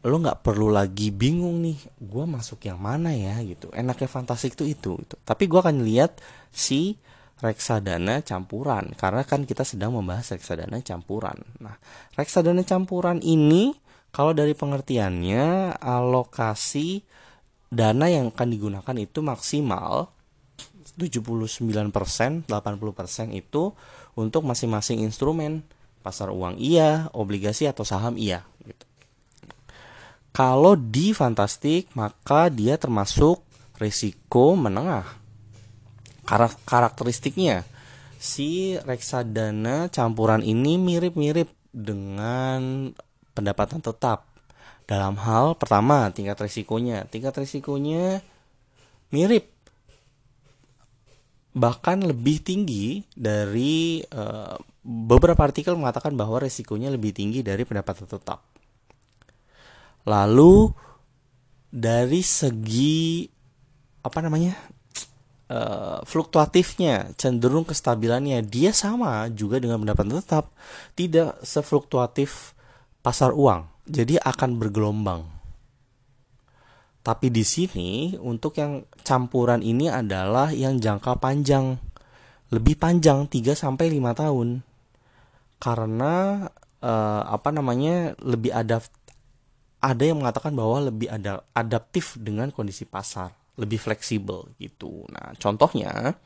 lo 0.07 0.23
nggak 0.23 0.47
perlu 0.47 0.71
lagi 0.71 1.11
bingung 1.11 1.59
nih 1.59 1.79
gue 1.99 2.25
masuk 2.29 2.63
yang 2.69 2.79
mana 2.79 3.11
ya 3.11 3.43
gitu. 3.43 3.73
Enaknya 3.75 4.07
fantastik 4.07 4.55
itu 4.55 4.65
itu 4.71 4.93
tapi 5.27 5.51
gue 5.51 5.59
akan 5.59 5.83
lihat 5.83 6.23
si 6.55 6.95
reksadana 7.39 8.23
campuran 8.27 8.95
karena 8.99 9.23
kan 9.23 9.47
kita 9.47 9.63
sedang 9.63 9.95
membahas 9.95 10.35
reksadana 10.35 10.83
campuran. 10.83 11.39
Nah 11.59 11.75
reksadana 12.15 12.63
campuran 12.63 13.19
ini 13.23 13.75
kalau 14.15 14.33
dari 14.35 14.55
pengertiannya 14.55 15.77
alokasi 15.79 17.03
dana 17.69 18.09
yang 18.09 18.33
akan 18.33 18.49
digunakan 18.49 18.97
itu 18.97 19.21
maksimal 19.21 20.11
79% 20.99 21.93
80% 22.51 22.51
itu 23.37 23.63
untuk 24.19 24.43
masing-masing 24.43 25.05
instrumen 25.07 25.63
pasar 26.01 26.31
uang 26.31 26.57
iya, 26.57 27.11
obligasi 27.13 27.67
atau 27.67 27.83
saham 27.83 28.15
iya 28.17 28.47
gitu. 28.65 28.85
Kalau 30.33 30.79
di 30.79 31.11
fantastik 31.11 31.91
maka 31.99 32.49
dia 32.49 32.79
termasuk 32.79 33.43
risiko 33.79 34.55
menengah. 34.55 35.07
Karakteristiknya 36.69 37.65
si 38.21 38.77
reksadana 38.85 39.89
campuran 39.89 40.45
ini 40.45 40.77
mirip-mirip 40.77 41.49
dengan 41.73 42.93
pendapatan 43.33 43.81
tetap. 43.81 44.27
Dalam 44.89 45.21
hal 45.21 45.57
pertama 45.57 46.09
tingkat 46.13 46.41
risikonya, 46.41 47.05
tingkat 47.09 47.37
risikonya 47.39 48.21
mirip 49.13 49.58
bahkan 51.57 52.05
lebih 52.05 52.45
tinggi 52.45 53.01
dari 53.13 54.05
uh, 54.05 54.57
beberapa 54.85 55.45
artikel 55.45 55.75
mengatakan 55.75 56.15
bahwa 56.15 56.45
resikonya 56.45 56.93
lebih 56.93 57.13
tinggi 57.17 57.41
dari 57.41 57.65
pendapatan 57.65 58.05
tetap. 58.09 58.45
Lalu 60.09 60.73
dari 61.69 62.25
segi 62.25 63.29
apa 64.01 64.19
namanya 64.25 64.57
uh, 65.53 66.01
fluktuatifnya 66.05 67.13
cenderung 67.21 67.69
kestabilannya 67.69 68.41
dia 68.45 68.73
sama 68.73 69.29
juga 69.33 69.61
dengan 69.61 69.81
pendapatan 69.81 70.21
tetap. 70.21 70.53
Tidak 70.97 71.45
sefluktuatif 71.45 72.57
pasar 73.01 73.33
uang. 73.37 73.69
Jadi 73.89 74.21
akan 74.21 74.61
bergelombang 74.61 75.38
tapi 77.03 77.33
di 77.33 77.47
sini 77.47 78.19
untuk 78.21 78.59
yang 78.61 78.85
campuran 79.01 79.65
ini 79.65 79.89
adalah 79.89 80.53
yang 80.53 80.77
jangka 80.77 81.17
panjang. 81.17 81.79
Lebih 82.49 82.81
panjang 82.81 83.29
3 83.29 83.57
sampai 83.57 83.93
5 83.93 84.21
tahun. 84.21 84.49
Karena 85.59 86.45
uh, 86.85 87.23
apa 87.29 87.49
namanya? 87.51 88.15
lebih 88.23 88.53
ada 88.53 88.83
ada 89.79 90.03
yang 90.03 90.19
mengatakan 90.21 90.53
bahwa 90.59 90.91
lebih 90.91 91.07
ada 91.07 91.47
adaptif 91.55 92.19
dengan 92.19 92.51
kondisi 92.51 92.83
pasar, 92.83 93.31
lebih 93.55 93.79
fleksibel 93.79 94.51
gitu. 94.59 95.07
Nah, 95.13 95.39
contohnya 95.39 96.19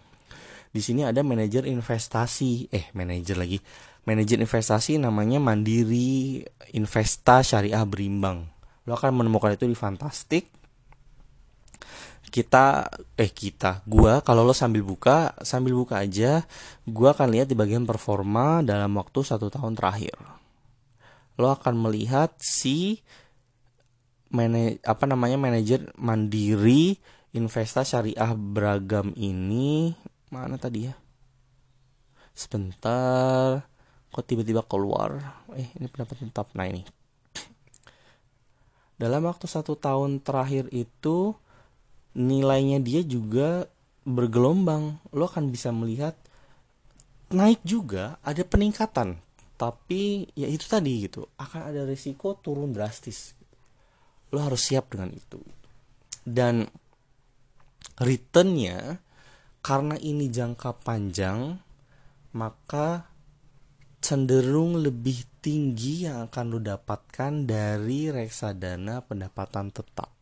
di 0.72 0.80
sini 0.80 1.04
ada 1.04 1.20
manajer 1.20 1.68
investasi, 1.68 2.72
eh 2.72 2.88
manajer 2.96 3.36
lagi. 3.36 3.60
Manajer 4.02 4.42
investasi 4.42 4.98
namanya 4.98 5.38
Mandiri 5.38 6.42
Investa 6.74 7.38
Syariah 7.38 7.86
Berimbang 7.86 8.50
lo 8.86 8.98
akan 8.98 9.22
menemukan 9.22 9.54
itu 9.54 9.70
di 9.70 9.78
fantastik 9.78 10.61
kita 12.32 12.88
eh 13.20 13.28
kita 13.28 13.84
gua 13.84 14.24
kalau 14.24 14.40
lo 14.40 14.56
sambil 14.56 14.80
buka 14.80 15.36
sambil 15.44 15.76
buka 15.76 16.00
aja 16.00 16.48
gua 16.88 17.12
akan 17.12 17.28
lihat 17.28 17.52
di 17.52 17.56
bagian 17.56 17.84
performa 17.84 18.64
dalam 18.64 18.96
waktu 18.96 19.20
satu 19.20 19.52
tahun 19.52 19.76
terakhir. 19.76 20.16
Lo 21.36 21.52
akan 21.52 21.76
melihat 21.76 22.32
si 22.40 23.04
mana 24.32 24.72
apa 24.88 25.04
namanya 25.04 25.36
manajer 25.36 25.92
mandiri 26.00 26.96
investasi 27.36 27.92
syariah 27.92 28.32
beragam 28.32 29.12
ini 29.12 29.92
mana 30.32 30.56
tadi 30.56 30.88
ya? 30.88 30.96
Sebentar 32.32 33.68
kok 34.08 34.24
tiba-tiba 34.24 34.64
keluar? 34.64 35.44
Eh 35.52 35.68
ini 35.76 35.84
pendapat 35.92 36.24
tetap 36.24 36.48
nah 36.56 36.64
ini. 36.64 36.84
Dalam 38.96 39.28
waktu 39.28 39.44
satu 39.44 39.76
tahun 39.76 40.24
terakhir 40.24 40.72
itu 40.72 41.36
nilainya 42.16 42.78
dia 42.80 43.00
juga 43.04 43.68
bergelombang. 44.04 44.98
Lo 45.14 45.28
akan 45.28 45.52
bisa 45.52 45.70
melihat 45.70 46.16
naik 47.32 47.60
juga 47.64 48.20
ada 48.22 48.44
peningkatan. 48.44 49.20
Tapi 49.56 50.32
ya 50.34 50.50
itu 50.50 50.66
tadi 50.66 51.06
gitu 51.06 51.28
akan 51.38 51.70
ada 51.72 51.86
risiko 51.86 52.34
turun 52.38 52.74
drastis. 52.74 53.36
Lo 54.34 54.42
harus 54.42 54.60
siap 54.64 54.92
dengan 54.92 55.12
itu. 55.14 55.38
Dan 56.22 56.66
returnnya 57.98 58.98
karena 59.62 59.94
ini 59.98 60.26
jangka 60.30 60.82
panjang 60.82 61.58
maka 62.34 63.06
cenderung 64.02 64.82
lebih 64.82 65.22
tinggi 65.38 66.08
yang 66.08 66.26
akan 66.26 66.44
lo 66.50 66.58
dapatkan 66.58 67.46
dari 67.46 68.10
reksadana 68.10 69.04
pendapatan 69.06 69.70
tetap 69.70 70.21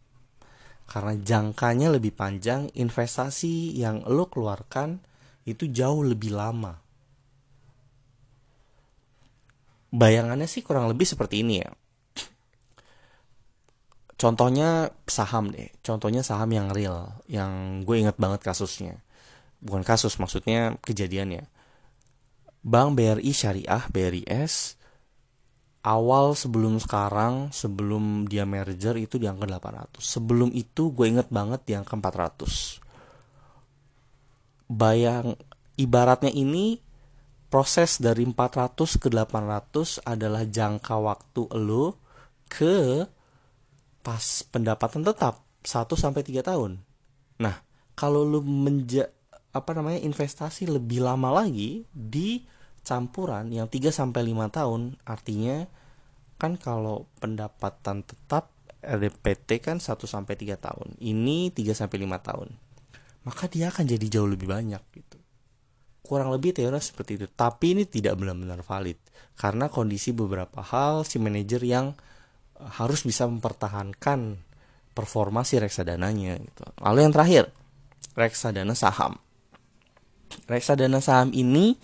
karena 0.90 1.14
jangkanya 1.14 1.94
lebih 1.94 2.11
panjang, 2.11 2.66
investasi 2.75 3.78
yang 3.78 4.02
lo 4.11 4.26
keluarkan 4.26 4.99
itu 5.47 5.70
jauh 5.70 6.02
lebih 6.02 6.35
lama. 6.35 6.82
Bayangannya 9.94 10.50
sih 10.50 10.66
kurang 10.66 10.90
lebih 10.90 11.06
seperti 11.06 11.47
ini 11.47 11.62
ya. 11.62 11.70
Contohnya 14.18 14.90
saham 15.06 15.54
deh, 15.54 15.70
contohnya 15.80 16.26
saham 16.26 16.50
yang 16.50 16.75
real, 16.75 17.23
yang 17.30 17.80
gue 17.87 17.97
inget 18.02 18.18
banget 18.18 18.42
kasusnya. 18.42 18.99
Bukan 19.62 19.87
kasus, 19.87 20.18
maksudnya 20.18 20.76
kejadiannya. 20.82 21.47
Bank 22.61 22.99
BRI 22.99 23.32
Syariah, 23.32 23.88
BRIS, 23.88 24.76
awal 25.81 26.37
sebelum 26.37 26.77
sekarang 26.77 27.49
sebelum 27.55 28.29
dia 28.29 28.45
merger 28.45 29.01
itu 29.01 29.17
di 29.17 29.25
angka 29.25 29.49
800 29.49 30.01
sebelum 30.01 30.53
itu 30.53 30.93
gue 30.93 31.07
inget 31.09 31.33
banget 31.33 31.65
di 31.65 31.73
angka 31.73 31.97
400 31.97 32.81
bayang 34.71 35.35
ibaratnya 35.81 36.31
ini 36.31 36.79
proses 37.51 37.99
dari 37.99 38.23
400 38.23 39.03
ke 39.03 39.09
800 39.11 40.07
adalah 40.07 40.47
jangka 40.47 40.95
waktu 41.01 41.43
lo 41.59 41.99
ke 42.47 43.05
pas 44.01 44.25
pendapatan 44.49 45.03
tetap 45.03 45.43
1 45.67 45.93
sampai 45.93 46.23
3 46.25 46.41
tahun. 46.47 46.81
Nah, 47.43 47.61
kalau 47.99 48.25
lo 48.25 48.41
menja 48.41 49.11
apa 49.51 49.75
namanya 49.75 49.99
investasi 50.07 50.71
lebih 50.71 51.03
lama 51.03 51.43
lagi 51.43 51.85
di 51.91 52.47
campuran 52.83 53.53
yang 53.53 53.69
3 53.69 53.93
sampai 53.93 54.25
5 54.27 54.57
tahun 54.57 54.97
artinya 55.05 55.69
kan 56.41 56.57
kalau 56.57 57.05
pendapatan 57.21 58.01
tetap 58.03 58.49
RDPT 58.81 59.61
kan 59.61 59.77
1 59.77 59.93
sampai 60.09 60.35
3 60.41 60.57
tahun. 60.57 60.97
Ini 60.97 61.53
3 61.53 61.77
sampai 61.77 62.01
5 62.01 62.17
tahun. 62.17 62.49
Maka 63.29 63.53
dia 63.53 63.69
akan 63.69 63.85
jadi 63.85 64.07
jauh 64.09 64.29
lebih 64.29 64.49
banyak 64.49 64.81
gitu. 64.97 65.21
Kurang 66.01 66.33
lebih 66.33 66.57
teori 66.57 66.81
seperti 66.81 67.21
itu. 67.21 67.27
Tapi 67.29 67.77
ini 67.77 67.85
tidak 67.85 68.16
benar-benar 68.16 68.64
valid 68.64 68.97
karena 69.37 69.69
kondisi 69.69 70.16
beberapa 70.16 70.64
hal 70.64 71.05
si 71.05 71.21
manajer 71.21 71.61
yang 71.64 71.93
eh, 72.57 72.71
harus 72.81 73.05
bisa 73.05 73.29
mempertahankan 73.29 74.40
performa 74.97 75.45
si 75.45 75.61
reksadananya 75.61 76.40
gitu. 76.40 76.64
Lalu 76.81 76.99
yang 77.05 77.12
terakhir, 77.12 77.45
reksadana 78.16 78.73
saham. 78.73 79.21
Reksadana 80.49 81.05
saham 81.05 81.37
ini 81.37 81.77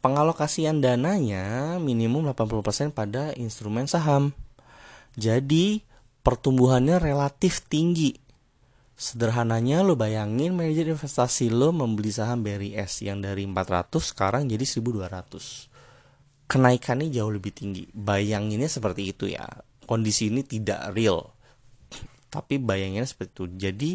pengalokasian 0.00 0.80
dananya 0.80 1.76
minimum 1.76 2.32
80% 2.32 2.92
pada 2.96 3.32
instrumen 3.36 3.84
saham. 3.84 4.32
Jadi 5.16 5.84
pertumbuhannya 6.24 7.00
relatif 7.00 7.64
tinggi. 7.68 8.16
Sederhananya 9.00 9.80
lo 9.80 9.96
bayangin 9.96 10.52
manajer 10.52 10.92
investasi 10.92 11.48
lo 11.48 11.72
membeli 11.72 12.12
saham 12.12 12.44
BRIS 12.44 13.00
yang 13.04 13.24
dari 13.24 13.48
400 13.48 14.12
sekarang 14.12 14.44
jadi 14.44 14.64
1200. 14.64 16.48
Kenaikannya 16.50 17.08
jauh 17.08 17.32
lebih 17.32 17.56
tinggi. 17.56 17.88
Bayanginnya 17.96 18.68
seperti 18.68 19.16
itu 19.16 19.24
ya. 19.30 19.48
Kondisi 19.88 20.28
ini 20.28 20.44
tidak 20.44 20.92
real. 20.92 21.32
Tapi 22.28 22.60
bayanginnya 22.60 23.08
seperti 23.08 23.30
itu. 23.40 23.44
Jadi 23.56 23.90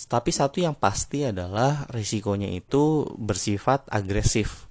tapi 0.00 0.32
satu 0.32 0.64
yang 0.64 0.72
pasti 0.72 1.28
adalah 1.28 1.84
risikonya 1.92 2.48
itu 2.48 3.04
bersifat 3.20 3.84
agresif 3.92 4.69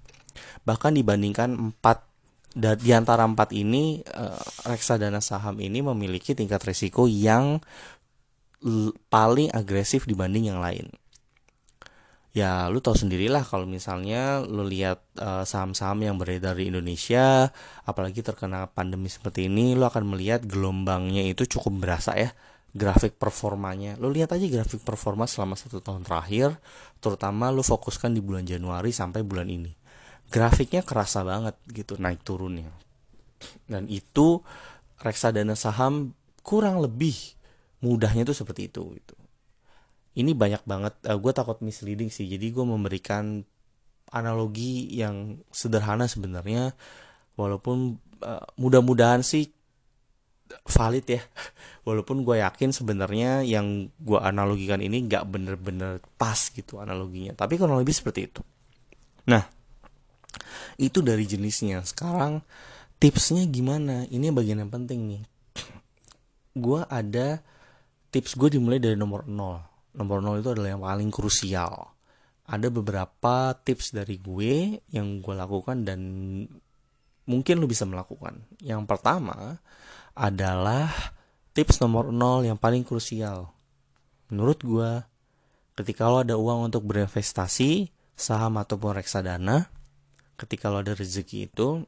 bahkan 0.69 0.93
dibandingkan 0.93 1.57
empat 1.57 2.05
di 2.53 2.93
antara 2.93 3.25
empat 3.25 3.49
ini 3.57 4.05
uh, 4.05 4.37
reksadana 4.69 5.17
saham 5.17 5.57
ini 5.57 5.81
memiliki 5.81 6.37
tingkat 6.37 6.61
risiko 6.61 7.09
yang 7.09 7.57
paling 9.09 9.49
agresif 9.55 10.05
dibanding 10.05 10.53
yang 10.53 10.61
lain. 10.61 10.91
Ya, 12.29 12.69
lu 12.69 12.77
tahu 12.77 12.93
sendirilah 12.93 13.41
kalau 13.41 13.65
misalnya 13.65 14.45
lu 14.45 14.61
lihat 14.67 15.01
uh, 15.17 15.41
saham-saham 15.41 16.05
yang 16.05 16.15
beredar 16.21 16.53
di 16.53 16.69
Indonesia, 16.69 17.49
apalagi 17.87 18.21
terkena 18.21 18.69
pandemi 18.69 19.09
seperti 19.09 19.49
ini, 19.49 19.73
lu 19.73 19.87
akan 19.87 20.13
melihat 20.13 20.45
gelombangnya 20.45 21.25
itu 21.25 21.49
cukup 21.49 21.81
berasa 21.81 22.13
ya 22.13 22.29
grafik 22.75 23.17
performanya. 23.17 23.97
Lu 23.97 24.13
lihat 24.13 24.29
aja 24.35 24.45
grafik 24.45 24.85
performa 24.85 25.25
selama 25.25 25.57
satu 25.57 25.81
tahun 25.81 26.05
terakhir, 26.05 26.53
terutama 27.01 27.49
lu 27.49 27.65
fokuskan 27.65 28.13
di 28.13 28.21
bulan 28.21 28.45
Januari 28.45 28.93
sampai 28.93 29.25
bulan 29.25 29.49
ini 29.49 29.78
grafiknya 30.29 30.85
kerasa 30.85 31.25
banget 31.25 31.57
gitu 31.73 31.97
naik 31.97 32.21
turunnya. 32.21 32.69
Dan 33.65 33.89
itu 33.89 34.45
reksadana 35.01 35.57
saham 35.57 36.13
kurang 36.45 36.81
lebih 36.81 37.15
mudahnya 37.81 38.23
tuh 38.27 38.37
seperti 38.37 38.69
itu 38.69 38.93
gitu. 38.95 39.15
Ini 40.19 40.35
banyak 40.35 40.63
banget 40.65 40.93
uh, 41.05 41.15
eh, 41.15 41.17
gue 41.17 41.31
takut 41.33 41.57
misleading 41.65 42.13
sih. 42.13 42.29
Jadi 42.29 42.51
gue 42.53 42.65
memberikan 42.65 43.41
analogi 44.09 44.89
yang 44.89 45.37
sederhana 45.53 46.09
sebenarnya 46.09 46.73
walaupun 47.37 48.01
uh, 48.25 48.45
mudah-mudahan 48.57 49.25
sih 49.25 49.49
valid 50.65 51.05
ya. 51.05 51.21
Walaupun 51.87 52.21
gue 52.21 52.41
yakin 52.41 52.69
sebenarnya 52.69 53.45
yang 53.45 53.89
gue 53.97 54.17
analogikan 54.17 54.81
ini 54.81 55.05
nggak 55.05 55.25
bener-bener 55.29 56.01
pas 56.17 56.37
gitu 56.37 56.81
analoginya. 56.81 57.37
Tapi 57.37 57.57
kurang 57.57 57.81
lebih 57.81 57.93
seperti 57.93 58.29
itu. 58.29 58.41
Nah 59.29 59.58
itu 60.79 61.03
dari 61.03 61.27
jenisnya. 61.27 61.83
Sekarang 61.83 62.39
tipsnya 62.97 63.43
gimana? 63.45 64.07
Ini 64.07 64.31
bagian 64.31 64.63
yang 64.63 64.71
penting 64.71 64.99
nih. 65.11 65.23
Gue 66.63 66.81
ada 66.87 67.43
tips 68.09 68.33
gue 68.33 68.57
dimulai 68.57 68.81
dari 68.81 68.97
nomor 68.97 69.29
0 69.29 69.69
nomor 69.93 70.17
0 70.21 70.41
itu 70.41 70.49
adalah 70.49 70.69
yang 70.73 70.83
paling 70.83 71.09
krusial. 71.13 71.93
Ada 72.49 72.73
beberapa 72.73 73.53
tips 73.61 73.93
dari 73.93 74.17
gue 74.17 74.81
yang 74.89 75.21
gue 75.21 75.35
lakukan 75.37 75.85
dan 75.85 75.99
mungkin 77.29 77.55
lo 77.61 77.69
bisa 77.69 77.85
melakukan. 77.85 78.41
Yang 78.57 78.89
pertama 78.89 79.61
adalah 80.17 80.89
tips 81.53 81.77
nomor 81.81 82.09
0 82.09 82.49
yang 82.49 82.57
paling 82.57 82.81
krusial. 82.81 83.53
Menurut 84.33 84.59
gue 84.65 84.91
ketika 85.77 86.09
lo 86.09 86.25
ada 86.25 86.37
uang 86.37 86.73
untuk 86.73 86.89
berinvestasi 86.89 87.93
saham 88.17 88.57
ataupun 88.57 88.97
reksadana 88.97 89.69
ketika 90.39 90.71
lo 90.71 90.79
ada 90.79 90.95
rezeki 90.95 91.51
itu 91.51 91.83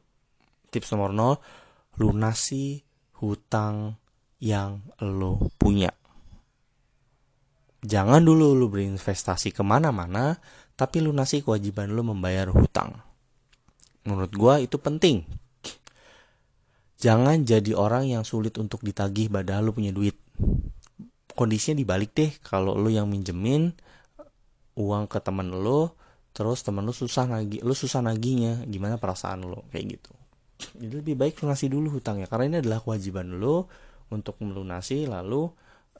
tips 0.68 0.92
nomor 0.92 1.16
0 1.16 1.40
lunasi 1.96 2.84
hutang 3.20 3.96
yang 4.42 4.84
lo 5.00 5.48
punya. 5.56 5.92
Jangan 7.82 8.22
dulu 8.22 8.54
lo 8.54 8.70
berinvestasi 8.70 9.50
ke 9.50 9.64
mana-mana 9.64 10.38
tapi 10.76 11.02
lunasi 11.02 11.40
kewajiban 11.40 11.90
lo 11.92 12.04
membayar 12.04 12.50
hutang. 12.52 13.00
Menurut 14.02 14.32
gue 14.34 14.54
itu 14.66 14.76
penting. 14.78 15.22
Jangan 17.02 17.42
jadi 17.42 17.74
orang 17.74 18.06
yang 18.06 18.22
sulit 18.22 18.54
untuk 18.58 18.82
ditagih 18.86 19.26
padahal 19.26 19.70
lo 19.70 19.72
punya 19.74 19.90
duit. 19.90 20.14
Kondisinya 21.34 21.82
dibalik 21.82 22.14
deh 22.14 22.30
kalau 22.42 22.78
lo 22.78 22.86
yang 22.86 23.10
minjemin 23.10 23.74
uang 24.78 25.04
ke 25.10 25.18
teman 25.18 25.50
lo 25.50 25.98
terus 26.32 26.64
temen 26.64 26.84
lu 26.84 26.92
susah 26.96 27.28
nagi 27.28 27.60
lu 27.60 27.76
susah 27.76 28.00
naginya. 28.04 28.64
Gimana 28.64 28.96
perasaan 28.96 29.44
lu? 29.44 29.60
Kayak 29.68 30.00
gitu. 30.00 30.12
Jadi 30.78 30.94
lebih 31.02 31.16
baik 31.18 31.42
lunasi 31.42 31.66
dulu 31.68 31.98
hutangnya 31.98 32.30
karena 32.30 32.44
ini 32.48 32.56
adalah 32.62 32.78
kewajiban 32.80 33.28
lu 33.38 33.66
untuk 34.12 34.38
melunasi 34.44 35.08
lalu 35.08 35.50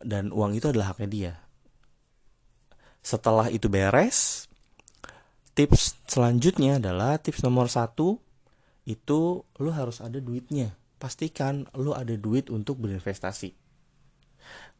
dan 0.02 0.30
uang 0.30 0.54
itu 0.54 0.70
adalah 0.70 0.94
haknya 0.94 1.08
dia. 1.08 1.32
Setelah 3.02 3.50
itu 3.50 3.66
beres 3.66 4.46
tips 5.52 5.98
selanjutnya 6.08 6.80
adalah 6.80 7.20
tips 7.20 7.44
nomor 7.44 7.68
satu 7.68 8.16
itu 8.86 9.42
lu 9.58 9.70
harus 9.70 9.98
ada 10.02 10.18
duitnya. 10.18 10.74
Pastikan 10.98 11.66
lu 11.74 11.90
ada 11.98 12.14
duit 12.14 12.46
untuk 12.46 12.78
berinvestasi. 12.78 13.50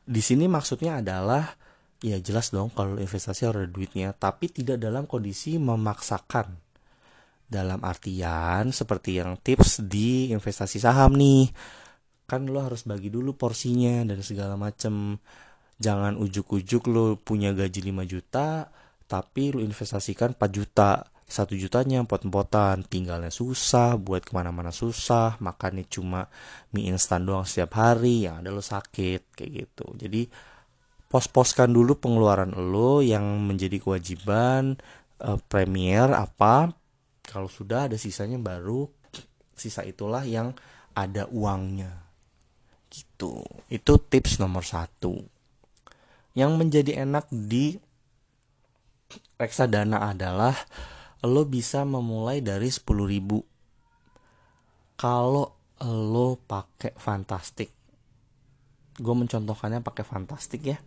Di 0.03 0.23
sini 0.23 0.47
maksudnya 0.47 1.03
adalah 1.03 1.55
ya 2.03 2.19
jelas 2.19 2.51
dong 2.51 2.75
kalau 2.75 2.99
investasi 2.99 3.47
harus 3.49 3.65
ada 3.65 3.71
duitnya. 3.71 4.13
Tapi 4.13 4.51
tidak 4.51 4.83
dalam 4.83 5.07
kondisi 5.07 5.57
memaksakan. 5.57 6.59
Dalam 7.47 7.85
artian 7.85 8.73
seperti 8.73 9.23
yang 9.23 9.39
tips 9.39 9.85
di 9.87 10.35
investasi 10.35 10.83
saham 10.83 11.15
nih. 11.17 11.49
Kan 12.27 12.49
lo 12.51 12.65
harus 12.65 12.83
bagi 12.85 13.09
dulu 13.09 13.39
porsinya 13.39 14.03
dan 14.03 14.21
segala 14.21 14.59
macem. 14.59 15.17
Jangan 15.79 16.19
ujuk-ujuk 16.19 16.89
lo 16.91 17.19
punya 17.19 17.51
gaji 17.55 17.81
5 17.91 18.07
juta 18.07 18.71
tapi 19.07 19.53
lo 19.53 19.61
investasikan 19.61 20.33
4 20.35 20.49
juta. 20.49 21.05
Satu 21.33 21.57
jutanya 21.57 22.05
pot-potan 22.05 22.85
tinggalnya 22.85 23.33
susah 23.33 23.97
buat 23.97 24.25
ke 24.25 24.33
mana-mana 24.37 24.69
susah. 24.69 25.41
Makannya 25.41 25.89
cuma 25.89 26.29
mie 26.77 26.93
instan 26.93 27.25
doang 27.25 27.49
setiap 27.49 27.77
hari 27.81 28.29
yang 28.29 28.41
ada 28.45 28.53
lo 28.53 28.61
sakit 28.61 29.33
kayak 29.33 29.51
gitu. 29.53 29.87
Jadi 29.97 30.29
pos-poskan 31.13 31.69
dulu 31.69 32.01
pengeluaran 32.01 32.57
lo 32.57 33.05
yang 33.05 33.45
menjadi 33.45 33.77
kewajiban 33.77 34.81
uh, 35.21 35.37
premier 35.45 36.09
apa. 36.17 36.73
Kalau 37.21 37.53
sudah 37.53 37.85
ada 37.85 38.01
sisanya 38.01 38.41
baru 38.41 38.89
sisa 39.53 39.85
itulah 39.85 40.25
yang 40.25 40.57
ada 40.97 41.29
uangnya. 41.29 42.09
Gitu. 42.89 43.45
Itu 43.69 44.01
tips 44.01 44.41
nomor 44.41 44.65
satu. 44.65 45.21
Yang 46.33 46.53
menjadi 46.57 47.05
enak 47.05 47.29
di 47.29 47.77
reksadana 49.37 50.09
adalah 50.09 50.57
lo 51.21 51.45
bisa 51.45 51.85
memulai 51.85 52.41
dari 52.41 52.73
10 52.73 52.89
ribu. 53.05 53.45
Kalau 54.97 55.77
lo 55.85 56.41
pakai 56.41 56.97
fantastik. 56.97 57.69
Gue 58.97 59.13
mencontohkannya 59.13 59.85
pakai 59.85 60.05
fantastik 60.09 60.65
ya 60.65 60.81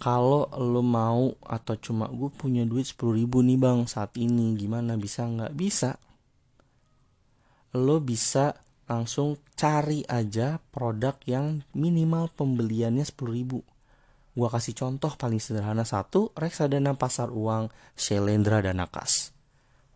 kalau 0.00 0.48
lo 0.56 0.80
mau 0.80 1.36
atau 1.44 1.76
cuma 1.76 2.08
gue 2.08 2.32
punya 2.32 2.64
duit 2.64 2.88
10 2.88 3.20
ribu 3.20 3.44
nih 3.44 3.60
bang 3.60 3.84
saat 3.84 4.16
ini 4.16 4.56
gimana? 4.56 4.96
Bisa 4.96 5.28
nggak? 5.28 5.52
Bisa. 5.52 6.00
Lo 7.76 8.00
bisa 8.00 8.56
langsung 8.88 9.38
cari 9.54 10.02
aja 10.08 10.58
produk 10.72 11.14
yang 11.28 11.62
minimal 11.76 12.32
pembeliannya 12.32 13.04
10 13.04 13.36
ribu. 13.36 13.60
Gue 14.32 14.48
kasih 14.48 14.72
contoh 14.72 15.12
paling 15.20 15.38
sederhana. 15.38 15.84
Satu 15.84 16.32
reksadana 16.32 16.96
pasar 16.96 17.28
uang 17.28 17.68
Shelendra 17.92 18.64
dan 18.64 18.80
Nakas 18.80 19.36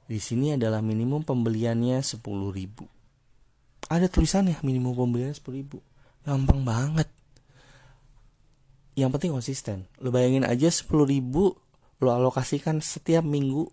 di 0.04 0.20
sini 0.20 0.52
adalah 0.52 0.84
minimum 0.84 1.24
pembeliannya 1.24 2.04
10 2.04 2.20
ribu. 2.52 2.84
Ada 3.88 4.08
tulisannya 4.08 4.60
minimum 4.60 4.92
pembeliannya 4.92 5.36
10 5.36 5.48
ribu. 5.56 5.80
Gampang 6.24 6.60
banget 6.64 7.08
yang 8.94 9.11
penting 9.11 9.35
konsisten. 9.35 9.90
Lo 9.98 10.14
bayangin 10.14 10.46
aja 10.46 10.70
10 10.70 10.87
ribu 11.07 11.59
lo 11.98 12.11
alokasikan 12.14 12.78
setiap 12.78 13.26
minggu. 13.26 13.66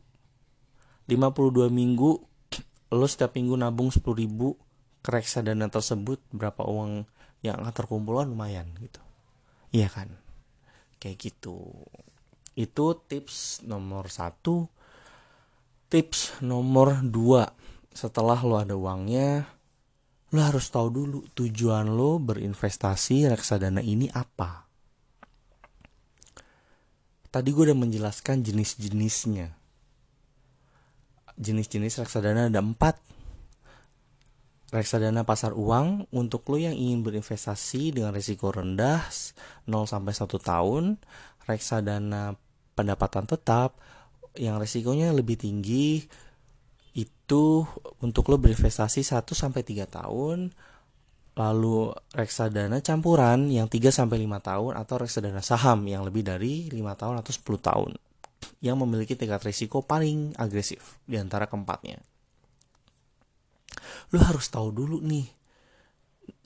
52 1.09 1.69
minggu 1.69 2.11
lo 2.91 3.05
setiap 3.07 3.37
minggu 3.37 3.53
nabung 3.57 3.93
10 3.93 4.01
ribu 4.17 4.57
ke 5.01 5.09
reksadana 5.09 5.69
tersebut 5.69 6.21
berapa 6.33 6.65
uang 6.65 7.05
yang 7.41 7.57
akan 7.61 7.73
terkumpul 7.73 8.21
lumayan 8.21 8.69
gitu. 8.81 9.01
Iya 9.73 9.89
kan? 9.89 10.09
Kayak 11.01 11.17
gitu. 11.31 11.85
Itu 12.53 12.85
tips 13.05 13.65
nomor 13.65 14.09
satu. 14.09 14.69
Tips 15.89 16.41
nomor 16.45 17.01
dua. 17.01 17.49
Setelah 17.91 18.39
lo 18.41 18.55
ada 18.61 18.73
uangnya 18.77 19.45
lo 20.31 20.39
harus 20.39 20.71
tahu 20.71 20.87
dulu 20.87 21.19
tujuan 21.35 21.91
lo 21.91 22.15
berinvestasi 22.15 23.27
reksadana 23.27 23.83
ini 23.83 24.07
apa 24.15 24.70
tadi 27.31 27.55
gue 27.55 27.71
udah 27.71 27.79
menjelaskan 27.79 28.43
jenis-jenisnya. 28.43 29.55
Jenis-jenis 31.39 32.03
reksadana 32.03 32.51
ada 32.51 32.59
empat. 32.59 32.99
Reksadana 34.71 35.23
pasar 35.23 35.55
uang 35.55 36.11
untuk 36.15 36.47
lo 36.51 36.59
yang 36.59 36.75
ingin 36.75 37.03
berinvestasi 37.03 37.95
dengan 37.95 38.15
risiko 38.15 38.51
rendah 38.51 39.03
0 39.67 39.87
sampai 39.87 40.13
1 40.15 40.27
tahun. 40.27 40.83
Reksadana 41.47 42.35
pendapatan 42.75 43.27
tetap 43.27 43.79
yang 44.39 44.59
risikonya 44.59 45.11
lebih 45.11 45.35
tinggi 45.35 46.07
itu 46.95 47.63
untuk 48.03 48.27
lo 48.31 48.39
berinvestasi 48.39 49.03
1 49.03 49.23
sampai 49.31 49.63
3 49.63 49.87
tahun 49.87 50.51
lalu 51.31 51.95
reksadana 52.11 52.83
campuran 52.83 53.47
yang 53.47 53.71
3 53.71 53.87
sampai 53.87 54.19
5 54.27 54.47
tahun 54.51 54.73
atau 54.75 54.95
reksadana 54.99 55.39
saham 55.39 55.87
yang 55.87 56.03
lebih 56.03 56.27
dari 56.27 56.67
5 56.67 56.75
tahun 56.99 57.15
atau 57.23 57.31
10 57.31 57.67
tahun 57.67 57.91
yang 58.59 58.75
memiliki 58.77 59.15
tingkat 59.15 59.41
risiko 59.47 59.81
paling 59.81 60.35
agresif 60.35 60.99
di 61.07 61.15
antara 61.15 61.47
keempatnya. 61.47 62.03
Lu 64.11 64.19
harus 64.19 64.51
tahu 64.51 64.75
dulu 64.75 64.99
nih 64.99 65.25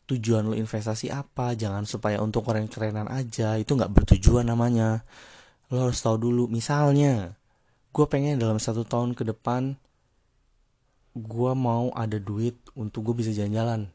tujuan 0.06 0.46
lu 0.46 0.54
investasi 0.54 1.10
apa, 1.10 1.58
jangan 1.58 1.84
supaya 1.90 2.22
untuk 2.22 2.46
keren-kerenan 2.46 3.10
aja, 3.10 3.58
itu 3.58 3.74
nggak 3.74 3.90
bertujuan 3.90 4.46
namanya. 4.46 5.02
Lu 5.74 5.82
harus 5.82 5.98
tahu 5.98 6.22
dulu, 6.22 6.46
misalnya, 6.46 7.34
gue 7.90 8.06
pengen 8.06 8.38
dalam 8.38 8.62
satu 8.62 8.86
tahun 8.86 9.18
ke 9.18 9.26
depan, 9.34 9.74
gue 11.18 11.52
mau 11.58 11.90
ada 11.98 12.22
duit 12.22 12.54
untuk 12.78 13.10
gue 13.10 13.26
bisa 13.26 13.34
jalan-jalan 13.34 13.90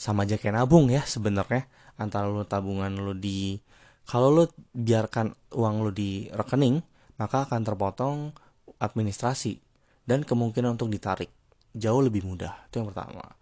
sama 0.00 0.24
aja 0.24 0.40
kayak 0.40 0.56
nabung 0.56 0.88
ya 0.88 1.04
sebenarnya. 1.04 1.68
Antara 2.00 2.32
lo 2.32 2.48
tabungan 2.48 2.96
lo 2.96 3.12
di 3.12 3.60
kalau 4.08 4.32
lo 4.32 4.48
biarkan 4.72 5.52
uang 5.52 5.76
lo 5.84 5.92
di 5.92 6.24
rekening 6.32 6.80
maka 7.20 7.44
akan 7.44 7.60
terpotong 7.60 8.32
administrasi 8.80 9.60
dan 10.08 10.24
kemungkinan 10.24 10.80
untuk 10.80 10.88
ditarik. 10.88 11.28
Jauh 11.76 12.00
lebih 12.00 12.24
mudah. 12.24 12.64
Itu 12.72 12.80
yang 12.80 12.88
pertama. 12.88 13.36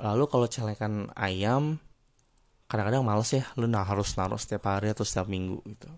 Lalu 0.00 0.24
kalau 0.32 0.48
celekan 0.48 1.12
ayam 1.12 1.76
kadang-kadang 2.72 3.04
males 3.04 3.28
ya. 3.28 3.44
Lo 3.60 3.68
nah 3.68 3.84
harus 3.84 4.16
naruh 4.16 4.40
setiap 4.40 4.72
hari 4.72 4.96
atau 4.96 5.04
setiap 5.04 5.28
minggu 5.28 5.60
gitu. 5.68 5.92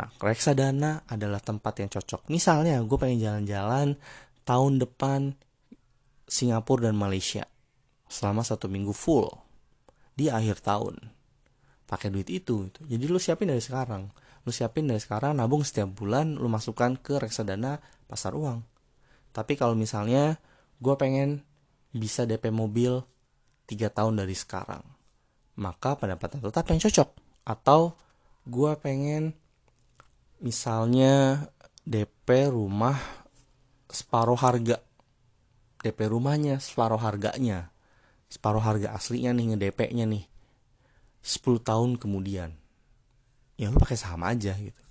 Nah 0.00 0.08
reksadana 0.16 1.04
adalah 1.04 1.44
tempat 1.44 1.84
yang 1.84 1.92
cocok. 1.92 2.32
Misalnya 2.32 2.80
gue 2.80 2.96
pengen 2.96 3.20
jalan-jalan 3.20 4.00
tahun 4.48 4.80
depan 4.80 5.36
Singapura 6.24 6.88
dan 6.88 6.96
Malaysia 6.96 7.44
selama 8.14 8.46
satu 8.46 8.70
minggu 8.70 8.94
full 8.94 9.26
di 10.14 10.30
akhir 10.30 10.62
tahun. 10.62 11.10
Pakai 11.90 12.14
duit 12.14 12.30
itu 12.30 12.70
gitu. 12.70 12.80
jadi 12.86 13.04
lu 13.10 13.18
siapin 13.18 13.50
dari 13.50 13.58
sekarang. 13.58 14.14
Lu 14.46 14.54
siapin 14.54 14.86
dari 14.86 15.02
sekarang 15.02 15.34
nabung 15.34 15.66
setiap 15.66 15.90
bulan 15.90 16.38
lu 16.38 16.46
masukkan 16.46 16.94
ke 16.94 17.18
reksadana 17.18 17.82
pasar 18.06 18.38
uang. 18.38 18.62
Tapi 19.34 19.58
kalau 19.58 19.74
misalnya 19.74 20.38
gue 20.78 20.94
pengen 20.94 21.42
bisa 21.90 22.22
DP 22.22 22.54
mobil 22.54 23.02
3 23.66 23.90
tahun 23.90 24.22
dari 24.22 24.38
sekarang 24.38 24.94
maka 25.58 25.94
pendapatan 25.94 26.42
tetap 26.42 26.66
yang 26.70 26.80
cocok. 26.82 27.08
Atau 27.46 27.94
gue 28.46 28.72
pengen 28.82 29.34
misalnya 30.42 31.46
DP 31.86 32.50
rumah 32.50 32.98
separuh 33.90 34.38
harga. 34.38 34.82
DP 35.84 36.08
rumahnya 36.08 36.58
separuh 36.58 36.98
harganya 36.98 37.73
separuh 38.34 38.58
harga 38.58 38.90
aslinya 38.90 39.30
nih 39.30 39.54
ngedp-nya 39.54 40.10
nih 40.10 40.26
10 41.22 41.62
tahun 41.62 41.94
kemudian 42.02 42.50
ya 43.54 43.70
lu 43.70 43.78
pakai 43.78 43.94
saham 43.94 44.26
aja 44.26 44.58
gitu 44.58 44.82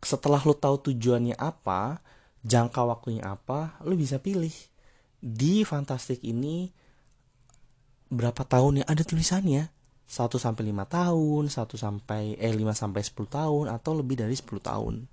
setelah 0.00 0.40
lu 0.40 0.56
tahu 0.56 0.88
tujuannya 0.88 1.36
apa 1.36 2.00
jangka 2.40 2.80
waktunya 2.88 3.28
apa 3.28 3.76
lu 3.84 3.92
bisa 4.00 4.16
pilih 4.16 4.54
di 5.20 5.68
fantastik 5.68 6.24
ini 6.24 6.72
berapa 8.08 8.40
tahun 8.48 8.80
ya 8.80 8.84
ada 8.88 9.04
tulisannya 9.04 9.68
1 10.08 10.40
sampai 10.40 10.72
5 10.72 10.88
tahun, 10.88 11.42
1 11.52 11.76
sampai 11.76 12.40
eh 12.40 12.48
5 12.56 12.72
sampai 12.72 13.04
10 13.04 13.28
tahun 13.28 13.64
atau 13.68 13.92
lebih 13.92 14.16
dari 14.16 14.32
10 14.32 14.56
tahun. 14.56 15.04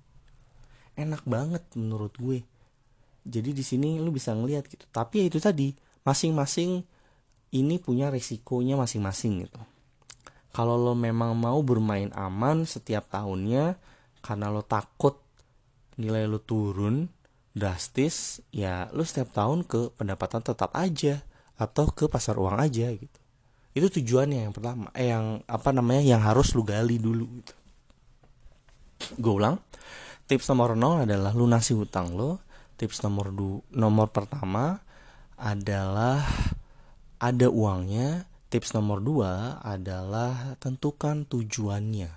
Enak 0.96 1.28
banget 1.28 1.60
menurut 1.76 2.16
gue. 2.16 2.40
Jadi 3.28 3.52
di 3.52 3.60
sini 3.60 4.00
lu 4.00 4.08
bisa 4.08 4.32
ngeliat 4.32 4.64
gitu. 4.64 4.88
Tapi 4.88 5.20
ya 5.20 5.24
itu 5.28 5.36
tadi, 5.36 5.68
masing-masing 6.06 6.86
ini 7.50 7.76
punya 7.82 8.08
risikonya 8.08 8.78
masing-masing 8.78 9.44
gitu. 9.44 9.60
Kalau 10.54 10.78
lo 10.78 10.96
memang 10.96 11.36
mau 11.36 11.60
bermain 11.60 12.08
aman 12.16 12.64
setiap 12.64 13.10
tahunnya 13.12 13.76
karena 14.24 14.48
lo 14.48 14.64
takut 14.64 15.20
nilai 16.00 16.24
lo 16.24 16.40
turun 16.40 17.12
drastis, 17.52 18.40
ya 18.54 18.88
lo 18.94 19.04
setiap 19.04 19.34
tahun 19.34 19.66
ke 19.66 19.98
pendapatan 19.98 20.40
tetap 20.44 20.72
aja 20.72 21.24
atau 21.56 21.88
ke 21.88 22.04
pasar 22.06 22.36
uang 22.36 22.60
aja 22.60 22.92
gitu. 22.92 23.18
itu 23.76 24.00
tujuannya 24.00 24.48
yang 24.48 24.52
pertama 24.56 24.88
eh 24.96 25.12
yang 25.12 25.40
apa 25.44 25.68
namanya 25.72 26.00
yang 26.00 26.20
harus 26.20 26.52
lu 26.56 26.64
gali 26.64 26.96
dulu 26.96 27.28
gitu 27.40 27.54
gue 29.20 29.32
ulang 29.32 29.60
tips 30.28 30.48
nomor 30.52 30.72
nol 30.76 31.04
adalah 31.04 31.32
lunasi 31.36 31.76
hutang 31.76 32.16
lo 32.16 32.40
tips 32.76 33.04
nomor 33.04 33.32
du 33.32 33.60
nomor 33.72 34.08
pertama 34.12 34.80
adalah 35.36 36.24
ada 37.20 37.46
uangnya 37.48 38.24
tips 38.48 38.72
nomor 38.72 39.04
dua 39.04 39.60
adalah 39.60 40.56
tentukan 40.56 41.28
tujuannya. 41.28 42.12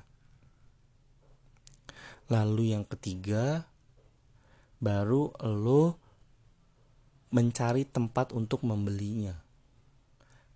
Lalu 2.29 2.63
yang 2.77 2.85
ketiga 2.85 3.65
baru 4.79 5.35
lo 5.43 5.99
mencari 7.35 7.83
tempat 7.85 8.31
untuk 8.31 8.63
membelinya. 8.63 9.35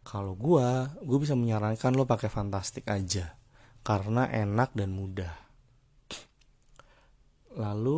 Kalau 0.04 0.36
gua 0.36 0.91
gue 0.99 1.19
bisa 1.19 1.36
menyarankan 1.36 1.95
lo 1.95 2.04
pakai 2.04 2.28
fantastik 2.28 2.88
aja 2.88 3.36
karena 3.84 4.28
enak 4.32 4.71
dan 4.76 4.91
mudah. 4.95 5.34
Lalu 7.60 7.97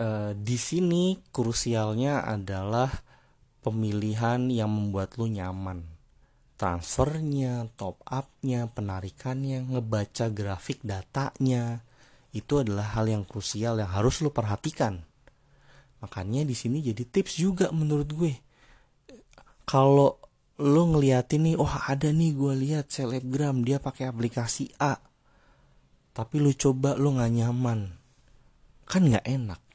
eh, 0.00 0.32
di 0.36 0.56
sini 0.58 1.20
krusialnya 1.32 2.24
adalah 2.24 3.11
pemilihan 3.62 4.50
yang 4.50 4.68
membuat 4.68 5.16
lo 5.16 5.30
nyaman. 5.30 5.86
Transfernya 6.58 7.70
top 7.78 8.02
upnya 8.06 8.70
penarikannya 8.70 9.66
ngebaca 9.66 10.30
grafik 10.30 10.82
datanya 10.82 11.82
itu 12.34 12.62
adalah 12.62 12.94
hal 12.98 13.10
yang 13.10 13.24
krusial 13.26 13.78
yang 13.78 13.90
harus 13.90 14.22
lo 14.22 14.30
perhatikan. 14.30 15.02
Makanya 16.02 16.42
di 16.42 16.54
sini 16.58 16.82
jadi 16.82 17.02
tips 17.06 17.38
juga 17.38 17.70
menurut 17.70 18.10
gue. 18.10 18.34
Kalau 19.62 20.18
lo 20.62 20.82
ngeliatin 20.92 21.50
nih 21.50 21.56
oh 21.58 21.70
ada 21.70 22.10
nih 22.10 22.30
gue 22.34 22.54
lihat 22.58 22.90
selebgram 22.90 23.62
dia 23.62 23.78
pakai 23.78 24.10
aplikasi 24.10 24.74
A. 24.82 24.98
Tapi 26.12 26.36
lo 26.42 26.50
coba 26.54 26.98
lo 26.98 27.14
nggak 27.14 27.32
nyaman. 27.32 27.80
Kan 28.86 29.08
nggak 29.08 29.26
enak 29.26 29.71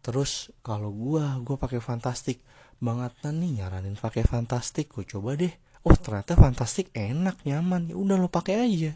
terus 0.00 0.52
kalau 0.64 0.90
gue 0.92 1.24
gue 1.44 1.56
pakai 1.56 1.80
fantastik 1.80 2.40
banget. 2.80 3.12
Nih 3.30 3.60
nyaranin 3.60 3.94
pakai 3.94 4.24
fantastik 4.24 4.90
gue 4.92 5.04
coba 5.04 5.36
deh. 5.36 5.52
Oh 5.84 5.96
ternyata 5.96 6.36
fantastik 6.36 6.92
enak 6.96 7.40
nyaman. 7.44 7.92
Ya 7.92 7.96
udah 7.96 8.16
lo 8.16 8.28
pakai 8.28 8.64
aja. 8.64 8.92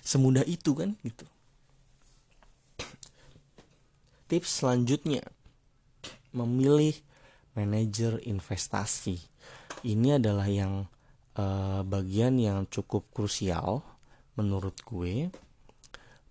Semudah 0.00 0.46
itu 0.46 0.74
kan 0.74 0.94
gitu. 1.02 1.26
Tips 4.30 4.62
selanjutnya. 4.62 5.22
Memilih 6.34 6.98
manajer 7.54 8.18
investasi. 8.26 9.22
Ini 9.86 10.18
adalah 10.18 10.50
yang 10.50 10.90
uh, 11.38 11.86
bagian 11.86 12.38
yang 12.40 12.66
cukup 12.66 13.06
krusial 13.14 13.86
menurut 14.34 14.74
gue 14.82 15.30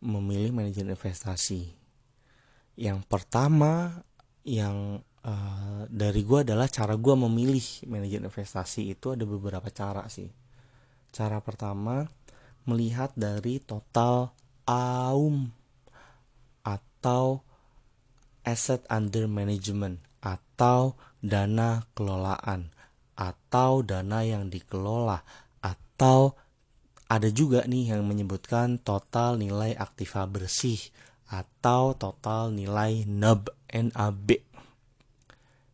memilih 0.04 0.52
manajer 0.52 0.84
investasi 0.84 1.83
yang 2.74 3.06
pertama 3.06 4.02
yang 4.44 5.00
uh, 5.24 5.86
dari 5.88 6.22
gue 6.26 6.44
adalah 6.44 6.68
cara 6.68 6.98
gue 6.98 7.16
memilih 7.16 7.64
manajer 7.88 8.22
investasi 8.22 8.92
itu 8.94 9.14
ada 9.14 9.24
beberapa 9.24 9.70
cara 9.70 10.10
sih. 10.10 10.30
Cara 11.14 11.40
pertama 11.40 12.10
melihat 12.66 13.14
dari 13.14 13.60
total 13.62 14.34
AUM 14.66 15.52
atau 16.64 17.44
asset 18.44 18.84
under 18.88 19.28
management 19.28 20.00
atau 20.24 20.96
dana 21.20 21.84
kelolaan 21.96 22.72
atau 23.14 23.84
dana 23.84 24.24
yang 24.26 24.48
dikelola 24.48 25.22
atau 25.60 26.36
ada 27.12 27.30
juga 27.30 27.68
nih 27.70 27.94
yang 27.94 28.08
menyebutkan 28.08 28.82
total 28.82 29.38
nilai 29.38 29.78
aktiva 29.78 30.26
bersih 30.26 30.80
atau 31.34 31.98
total 31.98 32.54
nilai 32.54 33.10
NAB 33.10 33.50
NAB 33.74 34.38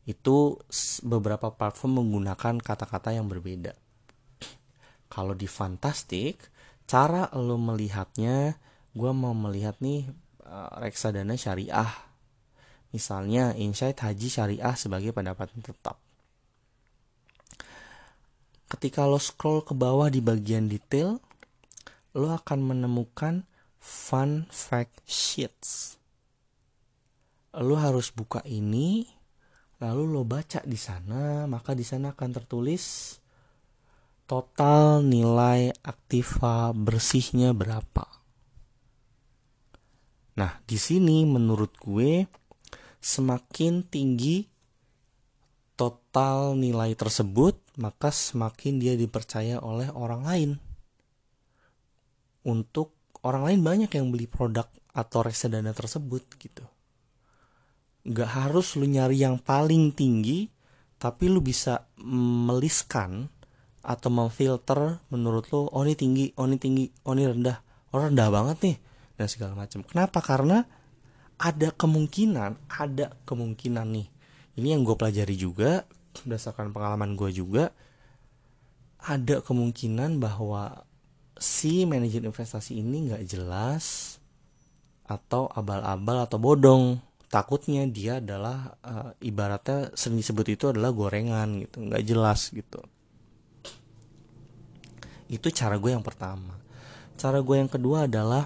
itu 0.07 0.55
beberapa 1.03 1.51
platform 1.51 2.01
menggunakan 2.01 2.57
kata-kata 2.63 3.13
yang 3.13 3.27
berbeda. 3.27 3.75
Kalau 5.11 5.35
di 5.35 5.45
Fantastic 5.45 6.49
cara 6.89 7.29
lo 7.35 7.59
melihatnya 7.59 8.57
gue 8.95 9.11
mau 9.13 9.35
melihat 9.37 9.77
nih 9.83 10.07
eh, 10.47 10.71
reksadana 10.81 11.35
syariah. 11.35 11.91
Misalnya 12.89 13.53
insight 13.53 14.01
haji 14.01 14.27
syariah 14.33 14.73
sebagai 14.73 15.13
pendapatan 15.13 15.61
tetap. 15.61 16.01
Ketika 18.65 19.05
lo 19.05 19.21
scroll 19.21 19.61
ke 19.61 19.77
bawah 19.77 20.09
di 20.09 20.21
bagian 20.21 20.65
detail, 20.65 21.21
lo 22.17 22.33
akan 22.33 22.65
menemukan 22.65 23.48
fun 23.79 24.45
fact 24.51 25.01
sheets. 25.07 25.95
Lo 27.57 27.79
harus 27.79 28.13
buka 28.13 28.43
ini, 28.45 29.07
lalu 29.81 30.03
lo 30.05 30.21
baca 30.27 30.61
di 30.67 30.77
sana, 30.77 31.49
maka 31.49 31.73
di 31.73 31.87
sana 31.87 32.13
akan 32.13 32.29
tertulis 32.35 33.17
total 34.29 35.01
nilai 35.01 35.73
aktiva 35.81 36.69
bersihnya 36.75 37.55
berapa. 37.57 38.05
Nah, 40.37 40.61
di 40.69 40.77
sini 40.77 41.25
menurut 41.25 41.73
gue 41.81 42.29
semakin 43.01 43.83
tinggi 43.87 44.45
total 45.79 46.59
nilai 46.59 46.93
tersebut, 46.93 47.57
maka 47.79 48.11
semakin 48.11 48.83
dia 48.83 48.93
dipercaya 48.99 49.63
oleh 49.63 49.87
orang 49.95 50.21
lain. 50.27 50.51
Untuk 52.43 52.98
orang 53.25 53.43
lain 53.47 53.61
banyak 53.61 53.91
yang 53.91 54.09
beli 54.09 54.25
produk 54.25 54.67
atau 54.95 55.23
reksadana 55.23 55.75
tersebut 55.75 56.23
gitu. 56.39 56.65
Gak 58.09 58.31
harus 58.31 58.73
lu 58.79 58.87
nyari 58.87 59.21
yang 59.21 59.37
paling 59.37 59.91
tinggi, 59.91 60.49
tapi 60.97 61.27
lu 61.27 61.43
bisa 61.43 61.87
meliskan 62.03 63.27
atau 63.79 64.09
memfilter 64.11 64.99
menurut 65.11 65.47
lu, 65.51 65.67
oh 65.67 65.83
ini 65.83 65.95
tinggi, 65.95 66.25
oh 66.35 66.47
ini 66.47 66.57
tinggi, 66.59 66.85
oh 67.07 67.15
ini 67.15 67.27
rendah, 67.27 67.57
oh 67.95 67.99
rendah 67.99 68.27
banget 68.27 68.57
nih, 68.65 68.77
dan 69.15 69.27
segala 69.27 69.53
macam. 69.55 69.83
Kenapa? 69.87 70.19
Karena 70.19 70.63
ada 71.39 71.71
kemungkinan 71.71 72.67
ada 72.67 73.15
kemungkinan 73.23 73.87
nih 73.95 74.07
ini 74.59 74.67
yang 74.75 74.83
gue 74.83 74.99
pelajari 74.99 75.39
juga 75.39 75.87
berdasarkan 76.27 76.75
pengalaman 76.75 77.15
gue 77.15 77.31
juga 77.31 77.71
ada 78.99 79.39
kemungkinan 79.39 80.19
bahwa 80.19 80.83
si 81.39 81.87
manajer 81.87 82.21
investasi 82.27 82.83
ini 82.83 83.09
nggak 83.09 83.23
jelas 83.25 84.17
atau 85.09 85.49
abal-abal 85.49 86.27
atau 86.29 86.37
bodong 86.37 87.01
takutnya 87.31 87.87
dia 87.89 88.21
adalah 88.21 88.77
uh, 88.85 89.11
ibaratnya 89.23 89.89
sering 89.97 90.21
disebut 90.21 90.45
itu 90.53 90.65
adalah 90.69 90.93
gorengan 90.93 91.63
gitu 91.63 91.81
nggak 91.81 92.03
jelas 92.05 92.53
gitu 92.53 92.83
itu 95.29 95.47
cara 95.53 95.79
gue 95.81 95.91
yang 95.95 96.05
pertama 96.05 96.59
cara 97.17 97.41
gue 97.41 97.55
yang 97.57 97.71
kedua 97.71 98.05
adalah 98.05 98.45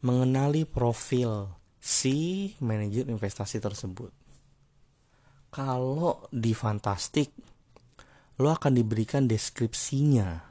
mengenali 0.00 0.64
profil 0.64 1.60
si 1.80 2.52
manajer 2.60 3.08
investasi 3.08 3.60
tersebut. 3.60 4.12
Kalau 5.50 6.28
di 6.30 6.52
Fantastic, 6.54 7.32
lo 8.38 8.52
akan 8.52 8.76
diberikan 8.76 9.26
deskripsinya. 9.26 10.49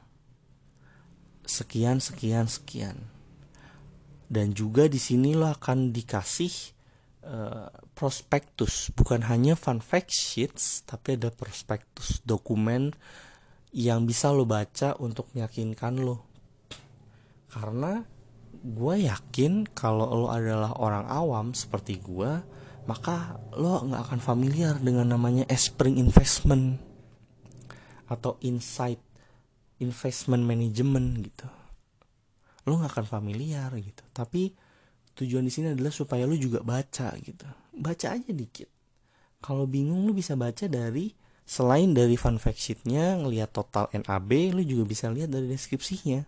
Sekian, 1.50 1.98
sekian, 1.98 2.46
sekian. 2.46 3.10
Dan 4.30 4.54
juga 4.54 4.86
di 4.86 5.02
sini 5.02 5.34
lo 5.34 5.50
akan 5.50 5.90
dikasih 5.90 6.54
uh, 7.26 7.66
prospektus, 7.98 8.94
bukan 8.94 9.26
hanya 9.26 9.58
fun 9.58 9.82
fact 9.82 10.14
sheets, 10.14 10.86
tapi 10.86 11.18
ada 11.18 11.34
prospektus 11.34 12.22
dokumen 12.22 12.94
yang 13.74 14.06
bisa 14.06 14.30
lo 14.30 14.46
baca 14.46 14.94
untuk 15.02 15.26
meyakinkan 15.34 15.98
lo. 15.98 16.22
Karena 17.50 17.98
gue 18.62 18.94
yakin 19.10 19.66
kalau 19.74 20.06
lo 20.06 20.28
adalah 20.30 20.78
orang 20.78 21.10
awam 21.10 21.50
seperti 21.50 21.98
gue 21.98 22.60
maka 22.90 23.38
lo 23.54 23.86
nggak 23.86 24.02
akan 24.08 24.20
familiar 24.20 24.74
dengan 24.82 25.14
namanya 25.14 25.46
Espring 25.46 26.00
Investment 26.00 26.80
atau 28.10 28.40
Insight 28.42 28.98
Investment 29.80 30.44
Management 30.44 31.08
gitu. 31.24 31.48
Lo 32.68 32.76
nggak 32.76 32.92
akan 32.92 33.06
familiar 33.08 33.72
gitu. 33.80 34.04
Tapi 34.12 34.52
tujuan 35.16 35.44
di 35.44 35.52
sini 35.52 35.72
adalah 35.72 35.92
supaya 35.92 36.28
lo 36.28 36.36
juga 36.36 36.60
baca 36.60 37.16
gitu. 37.16 37.48
Baca 37.72 38.06
aja 38.12 38.30
dikit. 38.30 38.68
Kalau 39.40 39.64
bingung 39.64 40.04
lo 40.04 40.12
bisa 40.12 40.36
baca 40.36 40.68
dari 40.68 41.16
selain 41.48 41.96
dari 41.96 42.14
fun 42.14 42.36
fact 42.36 42.60
sheetnya 42.60 43.18
ngelihat 43.18 43.50
total 43.50 43.88
NAB 43.90 44.54
lo 44.54 44.62
juga 44.62 44.84
bisa 44.84 45.08
lihat 45.08 45.32
dari 45.32 45.48
deskripsinya. 45.48 46.22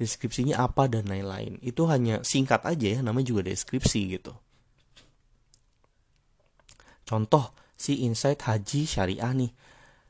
Deskripsinya 0.00 0.62
apa 0.64 0.88
dan 0.88 1.04
lain-lain. 1.10 1.60
Itu 1.60 1.84
hanya 1.92 2.24
singkat 2.24 2.64
aja 2.64 2.98
ya 2.98 3.00
namanya 3.04 3.28
juga 3.34 3.44
deskripsi 3.46 4.16
gitu. 4.16 4.32
Contoh 7.04 7.52
si 7.78 8.04
insight 8.04 8.42
haji 8.44 8.84
syariah 8.84 9.32
nih 9.32 9.52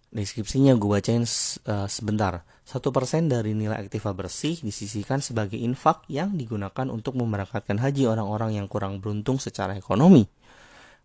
Deskripsinya 0.09 0.73
gue 0.73 0.89
bacain 0.89 1.21
uh, 1.21 1.85
sebentar. 1.85 2.41
Satu 2.65 2.89
persen 2.93 3.29
dari 3.29 3.53
nilai 3.53 3.77
aktiva 3.77 4.17
bersih 4.17 4.57
disisihkan 4.61 5.21
sebagai 5.21 5.61
infak 5.61 6.09
yang 6.09 6.33
digunakan 6.33 6.89
untuk 6.89 7.13
memberangkatkan 7.17 7.77
haji 7.77 8.09
orang-orang 8.09 8.57
yang 8.57 8.73
kurang 8.73 9.05
beruntung 9.05 9.37
secara 9.37 9.77
ekonomi. 9.77 10.25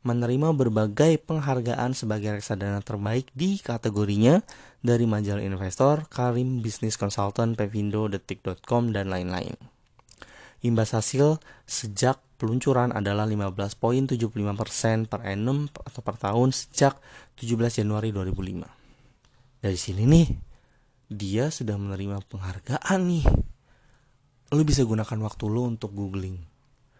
Menerima 0.04 0.52
berbagai 0.56 1.20
penghargaan 1.24 1.96
sebagai 1.96 2.36
reksadana 2.36 2.84
terbaik 2.84 3.28
di 3.32 3.60
kategorinya 3.60 4.44
dari 4.84 5.08
majalah 5.08 5.44
investor, 5.44 6.08
Karim 6.12 6.60
Business 6.60 7.00
Consultant, 7.00 7.56
Pevindo, 7.56 8.12
Detik.com, 8.12 8.92
dan 8.92 9.08
lain-lain. 9.08 9.56
Imbas 10.64 10.96
hasil 10.96 11.44
sejak 11.68 12.20
peluncuran 12.40 12.92
adalah 12.96 13.28
15.75% 13.28 15.08
per 15.08 15.24
annum 15.24 15.72
atau 15.72 16.02
per 16.04 16.16
tahun 16.20 16.52
sejak 16.52 17.00
17 17.40 17.84
Januari 17.84 18.12
2005. 18.12 18.83
Dari 19.64 19.80
sini 19.80 20.04
nih, 20.04 20.28
dia 21.08 21.48
sudah 21.48 21.80
menerima 21.80 22.20
penghargaan 22.28 23.00
nih. 23.08 23.24
Lo 24.52 24.60
bisa 24.68 24.84
gunakan 24.84 25.24
waktu 25.24 25.48
lo 25.48 25.72
untuk 25.72 25.96
googling. 25.96 26.36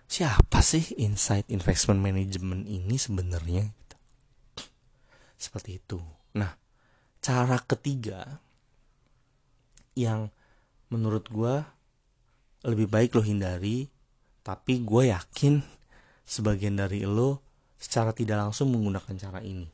Siapa 0.08 0.64
sih 0.64 0.96
Insight 0.96 1.52
Investment 1.52 2.00
Management 2.00 2.64
ini 2.72 2.96
sebenarnya? 2.96 3.68
Seperti 5.36 5.76
itu. 5.76 6.00
Nah, 6.40 6.56
cara 7.20 7.60
ketiga 7.68 8.40
yang 10.00 10.32
menurut 10.88 11.28
gue 11.28 11.56
lebih 12.64 12.88
baik 12.88 13.20
lo 13.20 13.28
hindari 13.28 13.92
tapi 14.40 14.80
gue 14.80 15.12
yakin 15.12 15.60
sebagian 16.24 16.80
dari 16.80 17.04
lo 17.04 17.44
secara 17.76 18.16
tidak 18.16 18.40
langsung 18.40 18.72
menggunakan 18.72 19.16
cara 19.20 19.44
ini. 19.44 19.73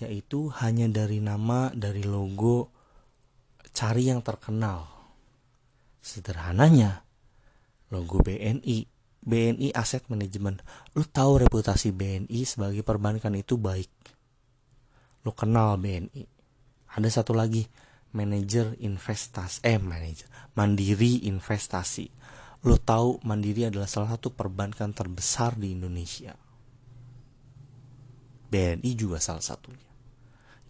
Yaitu 0.00 0.48
hanya 0.64 0.88
dari 0.88 1.20
nama, 1.20 1.68
dari 1.76 2.00
logo, 2.02 2.72
cari 3.76 4.08
yang 4.08 4.24
terkenal. 4.24 4.88
Sederhananya, 6.00 7.04
logo 7.92 8.24
BNI, 8.24 8.88
BNI 9.20 9.68
Asset 9.76 10.08
Management. 10.08 10.64
Lo 10.96 11.04
tahu 11.04 11.44
reputasi 11.44 11.92
BNI 11.92 12.40
sebagai 12.48 12.80
perbankan 12.80 13.36
itu 13.36 13.60
baik. 13.60 13.92
Lo 15.28 15.36
kenal 15.36 15.76
BNI. 15.76 16.24
Ada 16.96 17.20
satu 17.20 17.36
lagi, 17.36 17.68
manajer 18.16 18.74
investasi, 18.80 19.62
eh 19.62 19.76
manajer, 19.76 20.26
mandiri 20.56 21.28
investasi 21.28 22.20
lo 22.60 22.76
tahu 22.76 23.24
Mandiri 23.24 23.72
adalah 23.72 23.88
salah 23.88 24.16
satu 24.16 24.36
perbankan 24.36 24.92
terbesar 24.92 25.56
di 25.56 25.72
Indonesia. 25.72 26.36
BNI 28.50 28.90
juga 28.98 29.22
salah 29.22 29.44
satunya. 29.44 29.89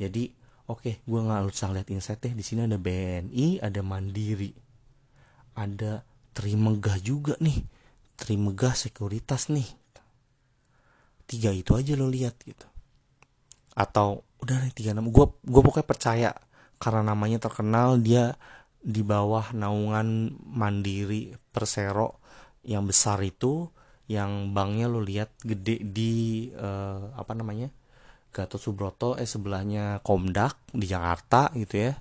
Jadi, 0.00 0.32
oke, 0.72 0.80
okay, 0.80 0.94
gue 1.04 1.20
nggak 1.20 1.44
usah 1.44 1.76
lihat 1.76 1.92
insight 1.92 2.24
deh. 2.24 2.32
Di 2.32 2.40
sini 2.40 2.64
ada 2.64 2.80
BNI, 2.80 3.60
ada 3.60 3.80
Mandiri, 3.84 4.56
ada 5.52 6.00
Trimegah 6.32 6.96
juga 7.04 7.36
nih. 7.36 7.60
Trimegah 8.16 8.72
Sekuritas 8.72 9.52
nih. 9.52 9.68
Tiga 11.28 11.52
itu 11.52 11.76
aja 11.76 11.92
lo 12.00 12.08
lihat 12.08 12.40
gitu. 12.42 12.64
Atau 13.76 14.24
udah 14.40 14.56
nih 14.64 14.72
tiga 14.72 14.96
nama. 14.96 15.06
Gue 15.12 15.28
gue 15.44 15.60
pokoknya 15.60 15.86
percaya 15.86 16.30
karena 16.80 17.12
namanya 17.12 17.38
terkenal 17.44 18.00
dia 18.00 18.34
di 18.80 19.04
bawah 19.04 19.52
naungan 19.52 20.32
Mandiri 20.40 21.36
Persero 21.52 22.24
yang 22.64 22.88
besar 22.88 23.20
itu 23.20 23.68
yang 24.08 24.56
banknya 24.56 24.88
lo 24.88 25.04
lihat 25.04 25.36
gede 25.44 25.84
di 25.84 26.48
uh, 26.56 27.14
apa 27.14 27.36
namanya 27.36 27.70
Gatot 28.30 28.62
Subroto 28.62 29.18
eh 29.18 29.26
sebelahnya 29.26 29.98
Komdak 30.00 30.70
di 30.70 30.86
Jakarta 30.86 31.50
gitu 31.54 31.90
ya. 31.90 31.92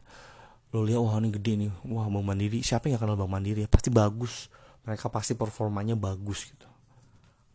Lo 0.71 0.85
lihat 0.85 1.01
wah 1.01 1.17
ini 1.17 1.29
gede 1.33 1.53
nih. 1.65 1.71
Wah 1.89 2.07
Bank 2.07 2.25
Mandiri. 2.25 2.61
Siapa 2.61 2.87
yang 2.87 3.01
kenal 3.01 3.17
Bank 3.17 3.33
Mandiri? 3.33 3.65
Pasti 3.65 3.89
bagus. 3.89 4.47
Mereka 4.85 5.09
pasti 5.09 5.33
performanya 5.33 5.97
bagus 5.97 6.47
gitu. 6.47 6.69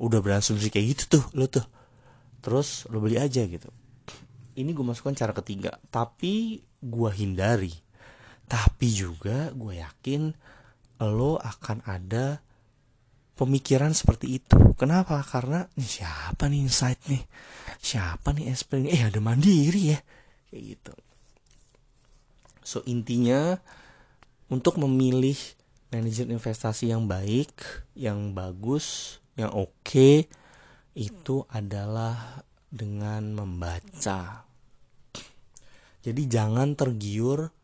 Udah 0.03 0.19
berasumsi 0.19 0.69
kayak 0.69 0.87
gitu 0.95 1.19
tuh 1.19 1.25
lo 1.39 1.47
tuh. 1.47 1.65
Terus 2.45 2.85
lo 2.93 3.01
beli 3.01 3.17
aja 3.17 3.41
gitu. 3.47 3.71
Ini 4.55 4.71
gue 4.71 4.85
masukkan 4.85 5.15
cara 5.17 5.33
ketiga. 5.33 5.79
Tapi 5.89 6.61
gue 6.83 7.11
hindari. 7.15 7.73
Tapi 8.45 8.87
juga 8.93 9.49
gue 9.57 9.81
yakin 9.81 10.35
lo 11.01 11.41
akan 11.41 11.83
ada 11.89 12.44
pemikiran 13.35 13.91
seperti 13.95 14.39
itu. 14.43 14.59
Kenapa? 14.79 15.19
Karena 15.27 15.67
nih 15.75 15.91
siapa 16.01 16.47
nih 16.47 16.61
insight 16.63 17.01
nih? 17.11 17.23
Siapa 17.83 18.33
nih 18.33 18.51
Esprit 18.55 18.87
Eh 18.89 19.03
ada 19.03 19.19
mandiri 19.19 19.95
ya. 19.95 19.99
Kayak 20.51 20.63
gitu. 20.79 20.95
So 22.65 22.81
intinya 22.89 23.61
untuk 24.49 24.81
memilih 24.81 25.37
manajer 25.93 26.27
investasi 26.31 26.91
yang 26.91 27.07
baik, 27.07 27.53
yang 27.95 28.33
bagus, 28.33 29.19
yang 29.39 29.53
oke 29.53 29.71
okay, 29.85 30.27
itu 30.95 31.45
adalah 31.51 32.43
dengan 32.71 33.35
membaca. 33.35 34.47
Jadi 36.05 36.23
jangan 36.29 36.75
tergiur 36.75 37.55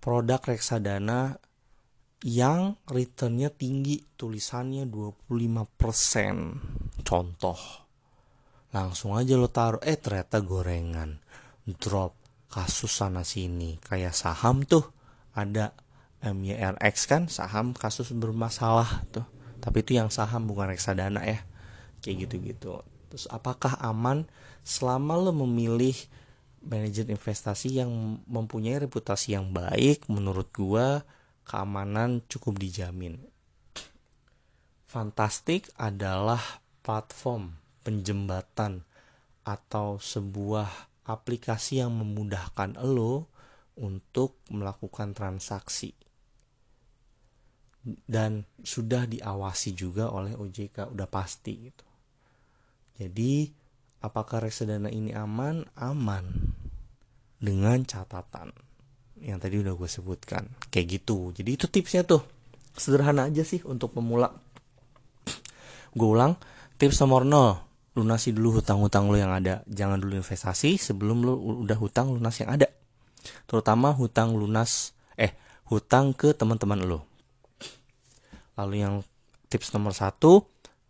produk 0.00 0.40
reksadana 0.42 1.38
yang 2.24 2.80
returnnya 2.88 3.52
tinggi 3.52 4.00
tulisannya 4.16 4.88
25% 4.88 7.04
contoh 7.04 7.60
langsung 8.72 9.12
aja 9.16 9.36
lo 9.36 9.48
taruh 9.52 9.80
eh 9.84 10.00
ternyata 10.00 10.40
gorengan 10.40 11.20
drop 11.74 12.14
kasus 12.46 12.94
sana 12.94 13.26
sini. 13.26 13.82
Kayak 13.82 14.14
saham 14.14 14.62
tuh 14.62 14.86
ada 15.34 15.74
MYRX 16.22 17.10
kan 17.10 17.26
saham 17.26 17.74
kasus 17.74 18.14
bermasalah 18.14 19.02
tuh. 19.10 19.26
Tapi 19.58 19.82
itu 19.82 19.98
yang 19.98 20.14
saham 20.14 20.46
bukan 20.46 20.70
reksadana 20.70 21.26
ya. 21.26 21.42
Kayak 22.00 22.30
gitu-gitu. 22.30 22.86
Terus 23.10 23.26
apakah 23.28 23.74
aman 23.82 24.30
selama 24.62 25.18
lo 25.18 25.34
memilih 25.34 25.98
manajer 26.62 27.10
investasi 27.10 27.82
yang 27.82 28.22
mempunyai 28.30 28.78
reputasi 28.78 29.34
yang 29.34 29.50
baik? 29.50 30.06
Menurut 30.06 30.46
gua 30.54 31.02
keamanan 31.46 32.26
cukup 32.26 32.58
dijamin. 32.58 33.22
Fantastik 34.86 35.70
adalah 35.78 36.60
platform 36.82 37.56
penjembatan 37.86 38.82
atau 39.46 40.02
sebuah 40.02 40.68
aplikasi 41.06 41.78
yang 41.78 41.94
memudahkan 41.94 42.74
lo 42.82 43.30
untuk 43.78 44.42
melakukan 44.50 45.14
transaksi 45.14 45.94
dan 47.86 48.42
sudah 48.66 49.06
diawasi 49.06 49.78
juga 49.78 50.10
oleh 50.10 50.34
OJK 50.34 50.90
udah 50.90 51.06
pasti 51.06 51.70
gitu. 51.70 51.86
Jadi 52.98 53.46
apakah 54.02 54.42
reksadana 54.42 54.90
ini 54.90 55.14
aman? 55.14 55.62
Aman 55.78 56.56
dengan 57.38 57.84
catatan 57.86 58.50
yang 59.20 59.40
tadi 59.40 59.60
udah 59.60 59.72
gue 59.72 59.88
sebutkan. 59.88 60.48
Kayak 60.68 61.00
gitu. 61.00 61.32
Jadi 61.32 61.50
itu 61.56 61.66
tipsnya 61.68 62.04
tuh. 62.04 62.22
Sederhana 62.76 63.28
aja 63.28 63.42
sih 63.42 63.64
untuk 63.64 63.96
pemula. 63.96 64.32
Gue 65.96 66.08
ulang 66.12 66.36
tips 66.76 67.00
nomor 67.00 67.24
0 67.24 67.96
lunasi 67.96 68.36
dulu 68.36 68.60
hutang-hutang 68.60 69.08
lo 69.08 69.16
yang 69.16 69.32
ada. 69.32 69.64
Jangan 69.64 69.96
dulu 69.96 70.20
investasi 70.20 70.76
sebelum 70.76 71.24
lo 71.24 71.40
udah 71.64 71.78
hutang 71.80 72.12
lunas 72.12 72.36
yang 72.36 72.52
ada. 72.52 72.68
Terutama 73.48 73.96
hutang 73.96 74.36
lunas 74.36 74.92
eh 75.16 75.32
hutang 75.72 76.12
ke 76.12 76.36
teman-teman 76.36 76.84
lo 76.84 77.16
lalu 78.56 78.82
yang 78.82 79.04
tips 79.52 79.70
nomor 79.76 79.92
satu 79.92 80.42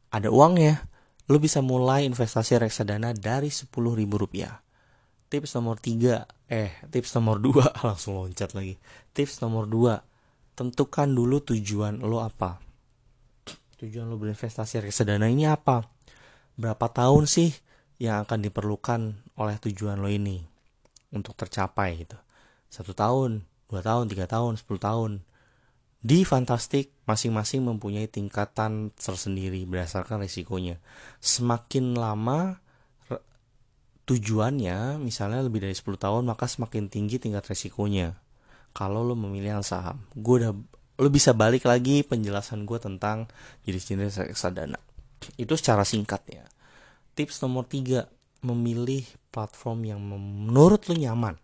ada 0.08 0.30
uangnya. 0.30 0.86
Lo 1.26 1.42
bisa 1.42 1.58
mulai 1.58 2.06
investasi 2.06 2.62
reksadana 2.62 3.10
dari 3.10 3.50
sepuluh 3.50 3.98
ribu 3.98 4.14
rupiah. 4.14 4.62
Tips 5.26 5.58
nomor 5.58 5.82
tiga 5.82 6.22
eh 6.46 6.70
tips 6.90 7.14
nomor 7.18 7.42
dua. 7.42 7.70
Langsung 7.86 8.18
loncat 8.18 8.54
lagi. 8.54 8.78
Tips 9.12 9.42
nomor 9.42 9.66
dua. 9.66 10.02
Tentukan 10.56 11.12
dulu 11.12 11.42
tujuan 11.42 12.00
lo 12.00 12.22
apa. 12.24 12.62
Tujuan 13.76 14.08
lo 14.08 14.16
berinvestasi 14.16 14.80
reksadana 14.80 15.28
ini 15.28 15.44
apa? 15.44 15.84
Berapa 16.56 16.88
tahun 16.88 17.28
sih 17.28 17.52
yang 18.00 18.24
akan 18.24 18.48
diperlukan 18.48 19.00
oleh 19.36 19.56
tujuan 19.60 20.00
lo 20.00 20.08
ini 20.08 20.40
untuk 21.12 21.36
tercapai 21.36 22.00
gitu? 22.00 22.16
Satu 22.72 22.96
tahun 22.96 23.44
dua 23.68 23.84
tahun 23.84 24.08
tiga 24.08 24.24
tahun 24.24 24.56
sepuluh 24.56 24.80
tahun. 24.80 25.12
Di 26.06 26.22
Fantastik 26.22 26.94
masing-masing 27.02 27.66
mempunyai 27.66 28.06
tingkatan 28.06 28.94
tersendiri 28.94 29.66
berdasarkan 29.66 30.22
risikonya. 30.22 30.78
Semakin 31.18 31.98
lama 31.98 32.62
tujuannya 34.06 35.02
misalnya 35.02 35.42
lebih 35.42 35.66
dari 35.66 35.74
10 35.74 35.98
tahun 35.98 36.22
maka 36.26 36.46
semakin 36.46 36.86
tinggi 36.86 37.18
tingkat 37.18 37.46
resikonya 37.46 38.14
kalau 38.70 39.02
lo 39.02 39.18
memilih 39.18 39.60
yang 39.60 39.66
saham 39.66 40.06
gue 40.14 40.34
udah 40.46 40.52
lo 40.96 41.08
bisa 41.10 41.34
balik 41.34 41.66
lagi 41.66 42.06
penjelasan 42.06 42.64
gue 42.64 42.78
tentang 42.78 43.26
jenis-jenis 43.66 44.30
reksadana 44.30 44.78
itu 45.36 45.52
secara 45.58 45.82
singkat 45.82 46.22
ya 46.30 46.44
tips 47.18 47.42
nomor 47.42 47.66
tiga 47.66 48.06
memilih 48.46 49.02
platform 49.34 49.84
yang 49.84 50.00
menurut 50.00 50.86
lo 50.86 50.94
nyaman 50.94 51.36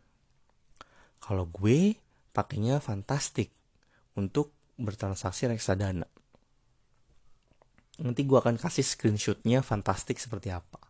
Kalau 1.22 1.46
gue 1.46 1.94
pakainya 2.34 2.82
Fantastic 2.82 3.54
untuk 4.18 4.50
bertransaksi 4.74 5.46
reksadana. 5.46 6.10
Nanti 8.02 8.26
gue 8.26 8.34
akan 8.34 8.58
kasih 8.58 8.82
screenshotnya 8.82 9.62
Fantastic 9.62 10.18
seperti 10.18 10.50
apa. 10.50 10.81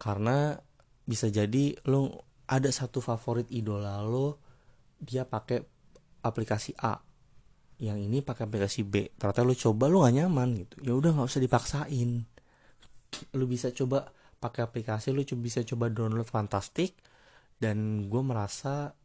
Karena 0.00 0.56
bisa 1.04 1.28
jadi 1.28 1.76
lo 1.84 2.24
ada 2.48 2.72
satu 2.72 3.04
favorit 3.04 3.52
idola 3.52 4.00
lo 4.00 4.40
dia 4.96 5.28
pakai 5.28 5.60
aplikasi 6.24 6.72
A. 6.80 6.96
Yang 7.80 7.98
ini 8.08 8.18
pakai 8.24 8.48
aplikasi 8.48 8.80
B. 8.88 9.12
Ternyata 9.12 9.44
lu 9.44 9.52
coba 9.52 9.92
lu 9.92 10.00
gak 10.00 10.16
nyaman 10.16 10.64
gitu. 10.64 10.76
Ya 10.84 10.92
udah 10.96 11.12
nggak 11.16 11.28
usah 11.28 11.40
dipaksain. 11.44 12.24
Lu 13.36 13.44
bisa 13.44 13.72
coba 13.76 14.08
pakai 14.40 14.64
aplikasi 14.64 15.12
lu 15.12 15.20
bisa 15.36 15.60
coba 15.68 15.92
download 15.92 16.24
fantastic 16.24 16.96
dan 17.60 18.08
gue 18.08 18.22
merasa 18.24 18.96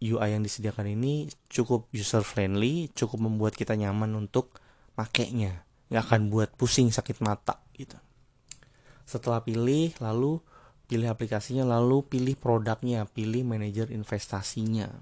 UI 0.00 0.32
yang 0.32 0.40
disediakan 0.40 0.88
ini 0.96 1.28
cukup 1.52 1.92
user 1.92 2.24
friendly 2.24 2.88
cukup 2.96 3.20
membuat 3.20 3.52
kita 3.52 3.76
nyaman 3.76 4.16
untuk 4.16 4.56
makainya. 4.96 5.68
Nggak 5.92 6.04
akan 6.08 6.20
buat 6.32 6.48
pusing 6.56 6.88
sakit 6.88 7.20
mata 7.20 7.60
gitu 7.76 8.00
setelah 9.08 9.40
pilih 9.40 9.96
lalu 10.04 10.44
pilih 10.84 11.08
aplikasinya 11.08 11.64
lalu 11.64 12.04
pilih 12.04 12.36
produknya 12.36 13.08
pilih 13.08 13.48
manajer 13.48 13.88
investasinya 13.88 14.92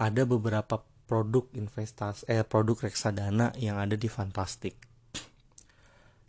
ada 0.00 0.24
beberapa 0.24 0.80
produk 1.04 1.44
investasi 1.52 2.24
eh 2.24 2.40
produk 2.40 2.88
reksadana 2.88 3.52
yang 3.60 3.76
ada 3.76 3.98
di 3.98 4.08
Fantastic. 4.08 4.78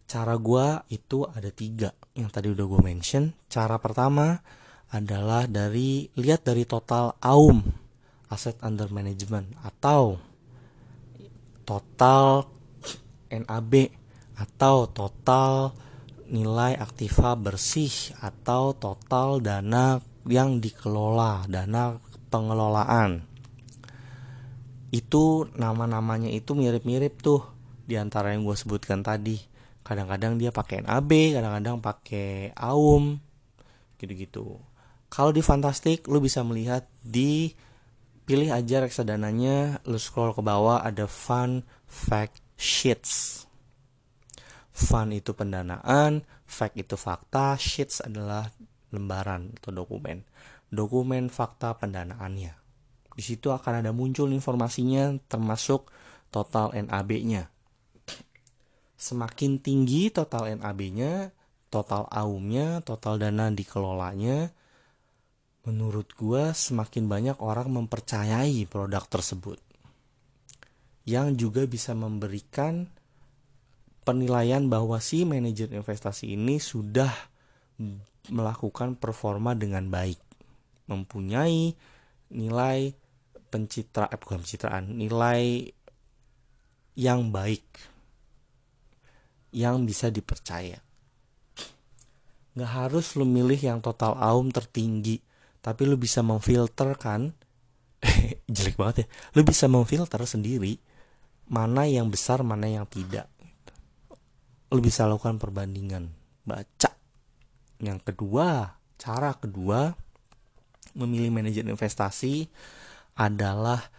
Cara 0.10 0.36
gue 0.36 0.92
itu 0.92 1.24
ada 1.24 1.48
tiga 1.56 1.96
yang 2.20 2.28
tadi 2.28 2.52
udah 2.52 2.66
gue 2.68 2.82
mention. 2.84 3.32
Cara 3.48 3.80
pertama 3.80 4.44
adalah 4.92 5.48
dari 5.48 6.12
lihat 6.20 6.44
dari 6.44 6.68
total 6.68 7.16
AUM 7.24 7.64
aset 8.28 8.60
under 8.60 8.92
management 8.92 9.56
atau 9.64 10.20
total 11.64 12.52
NAB 13.32 14.01
atau 14.42 14.90
total 14.90 15.78
nilai 16.26 16.74
aktiva 16.82 17.38
bersih 17.38 18.18
atau 18.26 18.74
total 18.74 19.38
dana 19.38 20.02
yang 20.26 20.58
dikelola, 20.58 21.46
dana 21.46 22.02
pengelolaan 22.34 23.32
itu 24.92 25.48
nama-namanya 25.56 26.28
itu 26.28 26.52
mirip-mirip 26.52 27.24
tuh 27.24 27.48
di 27.88 27.96
antara 27.96 28.36
yang 28.36 28.44
gue 28.44 28.56
sebutkan 28.60 29.00
tadi. 29.00 29.40
Kadang-kadang 29.82 30.38
dia 30.38 30.52
pakai 30.52 30.84
NAB, 30.84 31.36
kadang-kadang 31.40 31.80
pakai 31.80 32.52
AUM, 32.54 33.18
gitu-gitu. 33.98 34.60
Kalau 35.12 35.32
di 35.34 35.42
Fantastic, 35.42 36.06
lu 36.12 36.22
bisa 36.22 36.44
melihat 36.46 36.86
di 37.02 37.52
pilih 38.28 38.52
aja 38.52 38.84
reksadananya, 38.84 39.84
lu 39.88 39.98
scroll 39.98 40.36
ke 40.36 40.44
bawah 40.44 40.84
ada 40.84 41.08
Fun 41.10 41.66
Fact 41.88 42.40
Sheets. 42.56 43.44
Fun 44.72 45.12
itu 45.12 45.36
pendanaan, 45.36 46.24
fact 46.48 46.80
itu 46.80 46.96
fakta, 46.96 47.60
sheets 47.60 48.00
adalah 48.04 48.48
lembaran 48.96 49.52
atau 49.60 49.72
dokumen. 49.76 50.24
Dokumen 50.72 51.28
fakta 51.28 51.76
pendanaannya. 51.76 52.56
Di 53.12 53.24
situ 53.24 53.52
akan 53.52 53.84
ada 53.84 53.92
muncul 53.92 54.32
informasinya 54.32 55.20
termasuk 55.28 55.92
total 56.32 56.72
NAB-nya. 56.72 57.52
Semakin 58.96 59.60
tinggi 59.60 60.08
total 60.14 60.56
NAB-nya, 60.56 61.36
total 61.68 62.08
AUM-nya, 62.08 62.80
total 62.88 63.20
dana 63.20 63.52
dikelolanya, 63.52 64.56
menurut 65.68 66.16
gue 66.16 66.56
semakin 66.56 67.06
banyak 67.12 67.38
orang 67.44 67.68
mempercayai 67.70 68.64
produk 68.72 69.04
tersebut. 69.06 69.60
Yang 71.04 71.28
juga 71.36 71.62
bisa 71.68 71.92
memberikan 71.98 72.88
penilaian 74.12 74.68
bahwa 74.68 75.00
si 75.00 75.24
manajer 75.24 75.72
investasi 75.72 76.36
ini 76.36 76.60
sudah 76.60 77.12
melakukan 78.28 79.00
performa 79.00 79.56
dengan 79.56 79.88
baik, 79.88 80.20
mempunyai 80.92 81.72
nilai 82.32 82.92
pencitra 83.48 84.12
eh 84.12 84.20
bukan 84.20 84.44
pencitraan 84.44 84.96
nilai 85.00 85.72
yang 87.00 87.32
baik 87.32 87.64
yang 89.56 89.88
bisa 89.88 90.12
dipercaya. 90.12 90.84
Nggak 92.52 92.72
harus 92.72 93.16
lu 93.16 93.24
milih 93.24 93.60
yang 93.60 93.80
total 93.80 94.20
aum 94.20 94.52
tertinggi 94.52 95.24
tapi 95.62 95.86
lu 95.86 95.96
bisa 95.96 96.26
memfilter 96.26 96.98
kan 96.98 97.38
jelek 98.54 98.76
banget 98.76 99.06
ya 99.06 99.08
lu 99.38 99.46
bisa 99.46 99.70
memfilter 99.70 100.20
sendiri 100.26 100.82
mana 101.46 101.86
yang 101.86 102.10
besar 102.10 102.42
mana 102.42 102.66
yang 102.66 102.90
tidak 102.90 103.30
lu 104.72 104.80
bisa 104.80 105.04
lakukan 105.06 105.38
perbandingan 105.38 106.10
baca 106.48 106.96
yang 107.84 108.00
kedua 108.00 108.80
cara 108.96 109.36
kedua 109.36 109.92
memilih 110.96 111.32
manajer 111.32 111.68
investasi 111.68 112.52
adalah 113.16 113.92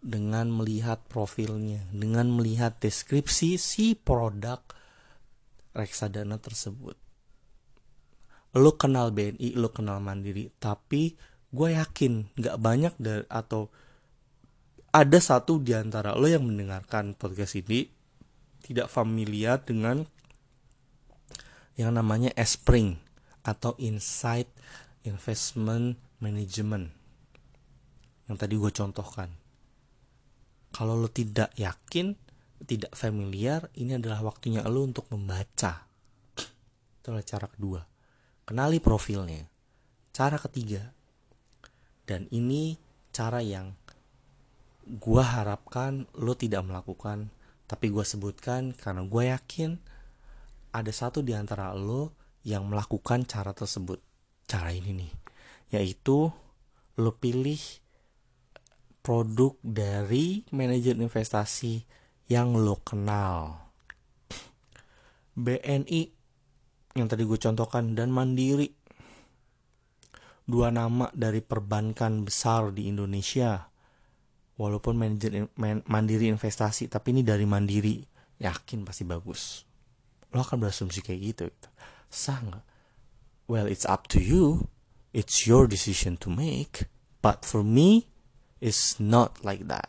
dengan 0.00 0.48
melihat 0.48 1.04
profilnya, 1.12 1.84
dengan 1.92 2.32
melihat 2.32 2.80
deskripsi 2.80 3.60
si 3.60 3.92
produk 3.92 4.64
reksadana 5.76 6.40
tersebut. 6.40 6.96
Lo 8.56 8.74
kenal 8.74 9.14
BNI, 9.14 9.54
lo 9.54 9.70
kenal 9.70 10.02
Mandiri, 10.02 10.50
tapi 10.58 11.14
gue 11.52 11.68
yakin 11.76 12.34
gak 12.34 12.58
banyak 12.58 12.94
dari 12.98 13.22
atau 13.30 13.70
ada 14.90 15.18
satu 15.22 15.62
di 15.62 15.70
antara 15.76 16.18
lo 16.18 16.26
yang 16.26 16.42
mendengarkan 16.42 17.14
podcast 17.14 17.54
ini 17.54 17.86
tidak 18.66 18.90
familiar 18.90 19.62
dengan 19.62 20.02
yang 21.80 21.96
namanya 21.96 22.28
Espring 22.36 23.00
atau 23.40 23.72
Insight 23.80 24.52
Investment 25.08 25.96
Management 26.20 27.00
yang 28.30 28.38
tadi 28.38 28.54
gue 28.54 28.70
contohkan. 28.70 29.26
Kalau 30.70 30.94
lo 30.94 31.10
tidak 31.10 31.50
yakin, 31.58 32.14
tidak 32.62 32.94
familiar, 32.94 33.66
ini 33.74 33.98
adalah 33.98 34.22
waktunya 34.22 34.62
lo 34.70 34.86
untuk 34.86 35.10
membaca. 35.10 35.82
Itu 36.38 37.10
adalah 37.10 37.26
cara 37.26 37.50
kedua. 37.50 37.82
Kenali 38.46 38.78
profilnya. 38.78 39.42
Cara 40.14 40.38
ketiga. 40.38 40.94
Dan 42.06 42.30
ini 42.30 42.78
cara 43.10 43.42
yang 43.42 43.74
gue 44.86 45.24
harapkan 45.26 46.06
lo 46.14 46.38
tidak 46.38 46.62
melakukan. 46.62 47.34
Tapi 47.66 47.90
gue 47.90 48.06
sebutkan 48.06 48.70
karena 48.78 49.02
gue 49.02 49.26
yakin 49.26 49.74
ada 50.70 50.92
satu 50.94 51.22
di 51.22 51.34
antara 51.34 51.74
lo 51.74 52.14
yang 52.46 52.70
melakukan 52.70 53.26
cara 53.26 53.52
tersebut. 53.52 54.00
Cara 54.46 54.72
ini 54.72 55.04
nih. 55.04 55.12
Yaitu 55.76 56.30
lo 56.98 57.10
pilih 57.16 57.60
produk 59.00 59.56
dari 59.64 60.44
manajer 60.52 60.98
investasi 60.98 61.84
yang 62.28 62.54
lo 62.54 62.78
kenal. 62.82 63.58
BNI 65.34 66.02
yang 66.98 67.06
tadi 67.06 67.22
gue 67.24 67.38
contohkan 67.38 67.94
dan 67.94 68.10
Mandiri. 68.10 68.76
Dua 70.50 70.74
nama 70.74 71.06
dari 71.14 71.38
perbankan 71.38 72.26
besar 72.26 72.74
di 72.74 72.90
Indonesia. 72.90 73.70
Walaupun 74.58 74.98
manajer 74.98 75.48
man, 75.56 75.86
Mandiri 75.86 76.26
investasi, 76.28 76.90
tapi 76.90 77.14
ini 77.14 77.22
dari 77.22 77.46
Mandiri. 77.46 78.02
Yakin 78.42 78.82
pasti 78.82 79.06
bagus. 79.06 79.69
Lo 80.30 80.42
akan 80.42 80.66
berasumsi 80.66 81.02
kayak 81.02 81.20
gitu. 81.34 81.42
gitu. 81.50 81.68
Sah 82.10 82.38
nggak? 82.42 82.64
Well, 83.50 83.66
it's 83.66 83.86
up 83.86 84.06
to 84.14 84.22
you. 84.22 84.70
It's 85.10 85.46
your 85.46 85.66
decision 85.66 86.14
to 86.22 86.30
make. 86.30 86.86
But 87.18 87.42
for 87.42 87.66
me, 87.66 88.10
is 88.60 89.00
not 89.00 89.40
like 89.42 89.66
that. 89.66 89.88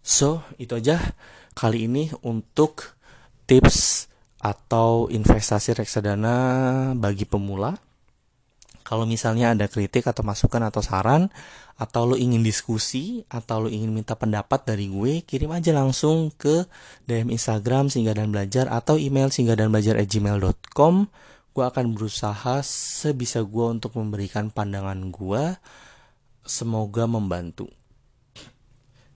So, 0.00 0.42
itu 0.56 0.80
aja 0.80 1.12
kali 1.52 1.84
ini 1.84 2.08
untuk 2.24 2.96
tips 3.44 4.08
atau 4.40 5.12
investasi 5.12 5.76
reksadana 5.76 6.36
bagi 6.96 7.28
pemula. 7.28 7.76
Kalau 8.88 9.04
misalnya 9.04 9.52
ada 9.52 9.68
kritik 9.68 10.08
atau 10.08 10.24
masukan 10.24 10.64
atau 10.64 10.80
saran, 10.80 11.28
atau 11.76 12.08
lo 12.08 12.16
ingin 12.16 12.40
diskusi, 12.40 13.20
atau 13.28 13.68
lo 13.68 13.68
ingin 13.68 13.92
minta 13.92 14.16
pendapat 14.16 14.64
dari 14.64 14.88
gue, 14.88 15.20
kirim 15.28 15.52
aja 15.52 15.76
langsung 15.76 16.32
ke 16.32 16.64
DM 17.04 17.28
Instagram 17.28 17.92
Singgah 17.92 18.16
dan 18.16 18.32
Belajar 18.32 18.64
atau 18.72 18.96
email 18.96 19.28
singgah 19.28 19.60
dan 19.60 19.68
belajar 19.68 20.00
gmail.com. 20.00 21.04
Gue 21.52 21.64
akan 21.68 21.92
berusaha 21.92 22.64
sebisa 22.64 23.44
gue 23.44 23.66
untuk 23.68 23.92
memberikan 24.00 24.48
pandangan 24.48 25.12
gue 25.12 25.60
semoga 26.48 27.04
membantu. 27.04 27.68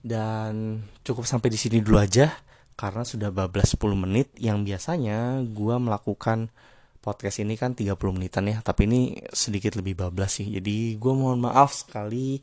Dan 0.05 0.85
cukup 1.01 1.25
sampai 1.25 1.49
di 1.49 1.57
sini 1.57 1.81
dulu 1.81 1.97
aja 1.97 2.29
karena 2.77 3.01
sudah 3.01 3.33
bablas 3.33 3.73
10 3.73 3.97
menit 3.97 4.29
yang 4.37 4.61
biasanya 4.61 5.41
gue 5.41 5.75
melakukan 5.81 6.53
podcast 7.03 7.43
ini 7.43 7.59
kan 7.59 7.75
30 7.75 7.99
menitan 8.15 8.47
ya 8.47 8.63
tapi 8.63 8.87
ini 8.87 9.19
sedikit 9.35 9.75
lebih 9.75 9.99
bablas 9.99 10.39
sih. 10.39 10.47
Jadi 10.47 10.95
gue 10.95 11.13
mohon 11.13 11.43
maaf 11.43 11.75
sekali 11.75 12.39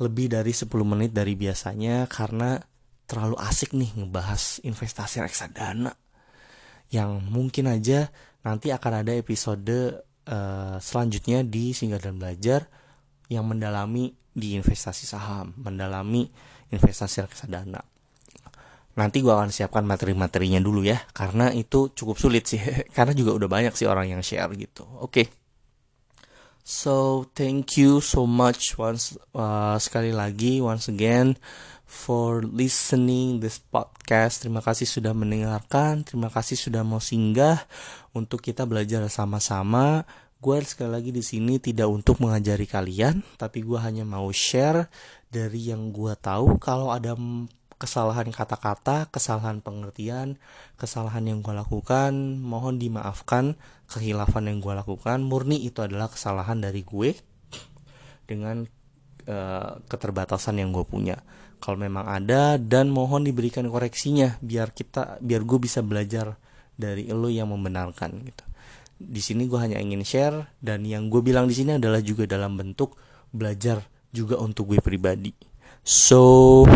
lebih 0.00 0.32
dari 0.32 0.56
10 0.56 0.72
menit 0.88 1.12
dari 1.12 1.36
biasanya 1.36 2.08
karena 2.08 2.56
terlalu 3.04 3.36
asik 3.40 3.76
nih 3.76 3.92
ngebahas 4.00 4.64
investasi 4.64 5.20
reksadana 5.24 5.92
yang 6.88 7.20
mungkin 7.28 7.68
aja 7.68 8.08
nanti 8.44 8.72
akan 8.72 9.04
ada 9.04 9.12
episode 9.12 10.04
uh, 10.28 10.76
selanjutnya 10.80 11.44
di 11.44 11.76
singgah 11.76 12.00
dan 12.00 12.16
belajar 12.16 12.68
yang 13.28 13.44
mendalami 13.44 14.12
di 14.32 14.56
investasi 14.56 15.04
saham 15.04 15.52
mendalami 15.60 16.28
investasi 16.72 17.24
reksadana 17.24 17.97
nanti 18.98 19.22
gue 19.22 19.30
akan 19.30 19.54
siapkan 19.54 19.86
materi-materinya 19.86 20.58
dulu 20.58 20.82
ya 20.82 20.98
karena 21.14 21.54
itu 21.54 21.94
cukup 21.94 22.18
sulit 22.18 22.50
sih. 22.50 22.58
Karena 22.96 23.14
juga 23.14 23.38
udah 23.38 23.48
banyak 23.48 23.72
sih 23.78 23.86
orang 23.86 24.10
yang 24.10 24.22
share 24.26 24.50
gitu. 24.58 24.82
Oke. 24.98 25.06
Okay. 25.08 25.26
so 26.68 27.24
thank 27.32 27.80
you 27.80 27.96
so 28.04 28.28
much 28.28 28.76
once 28.76 29.16
uh, 29.32 29.80
sekali 29.80 30.12
lagi 30.12 30.60
once 30.60 30.84
again 30.92 31.32
for 31.88 32.44
listening 32.44 33.40
this 33.40 33.56
podcast. 33.56 34.44
Terima 34.44 34.60
kasih 34.60 34.84
sudah 34.84 35.16
mendengarkan. 35.16 36.04
Terima 36.04 36.28
kasih 36.28 36.60
sudah 36.60 36.84
mau 36.84 37.00
singgah 37.00 37.64
untuk 38.12 38.44
kita 38.44 38.68
belajar 38.68 39.00
sama-sama. 39.08 40.04
Gue 40.38 40.60
sekali 40.62 40.92
lagi 40.92 41.10
di 41.10 41.24
sini 41.24 41.58
tidak 41.58 41.88
untuk 41.90 42.20
mengajari 42.22 42.68
kalian 42.68 43.24
tapi 43.40 43.64
gue 43.64 43.80
hanya 43.80 44.04
mau 44.04 44.28
share 44.30 44.92
dari 45.32 45.72
yang 45.72 45.88
gue 45.90 46.12
tahu. 46.20 46.60
Kalau 46.60 46.92
ada 46.92 47.16
kesalahan 47.78 48.28
kata-kata, 48.34 49.06
kesalahan 49.14 49.62
pengertian, 49.62 50.36
kesalahan 50.74 51.24
yang 51.30 51.46
gue 51.46 51.54
lakukan, 51.54 52.12
mohon 52.42 52.76
dimaafkan 52.82 53.54
kehilafan 53.86 54.50
yang 54.50 54.58
gue 54.58 54.74
lakukan. 54.74 55.22
Murni 55.22 55.62
itu 55.62 55.80
adalah 55.80 56.10
kesalahan 56.10 56.58
dari 56.58 56.82
gue 56.82 57.14
dengan 58.26 58.66
uh, 59.30 59.78
keterbatasan 59.86 60.58
yang 60.58 60.74
gue 60.74 60.84
punya. 60.84 61.22
Kalau 61.58 61.78
memang 61.78 62.06
ada 62.06 62.58
dan 62.58 62.90
mohon 62.90 63.26
diberikan 63.26 63.66
koreksinya 63.66 64.38
biar 64.42 64.74
kita 64.74 65.18
biar 65.22 65.42
gue 65.42 65.58
bisa 65.58 65.82
belajar 65.82 66.38
dari 66.78 67.10
lo 67.10 67.26
yang 67.30 67.50
membenarkan 67.50 68.22
gitu. 68.26 68.44
Di 68.98 69.22
sini 69.22 69.46
gue 69.46 69.58
hanya 69.58 69.78
ingin 69.78 70.02
share 70.02 70.58
dan 70.58 70.82
yang 70.82 71.06
gue 71.10 71.22
bilang 71.22 71.46
di 71.46 71.54
sini 71.54 71.78
adalah 71.78 72.02
juga 72.02 72.26
dalam 72.26 72.58
bentuk 72.58 72.98
belajar 73.30 73.82
juga 74.10 74.38
untuk 74.38 74.74
gue 74.74 74.82
pribadi. 74.82 75.47
So, 75.88 76.68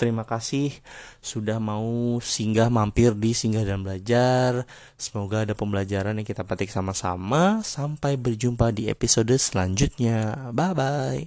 terima 0.00 0.24
kasih 0.24 0.80
sudah 1.20 1.60
mau 1.60 2.16
singgah 2.24 2.72
mampir 2.72 3.12
di 3.12 3.36
singgah 3.36 3.68
dan 3.68 3.84
belajar. 3.84 4.64
Semoga 4.96 5.44
ada 5.44 5.52
pembelajaran 5.52 6.16
yang 6.16 6.24
kita 6.24 6.40
petik 6.40 6.72
sama-sama. 6.72 7.60
Sampai 7.60 8.16
berjumpa 8.16 8.72
di 8.72 8.88
episode 8.88 9.36
selanjutnya. 9.36 10.48
Bye 10.56 10.72
bye. 10.72 11.22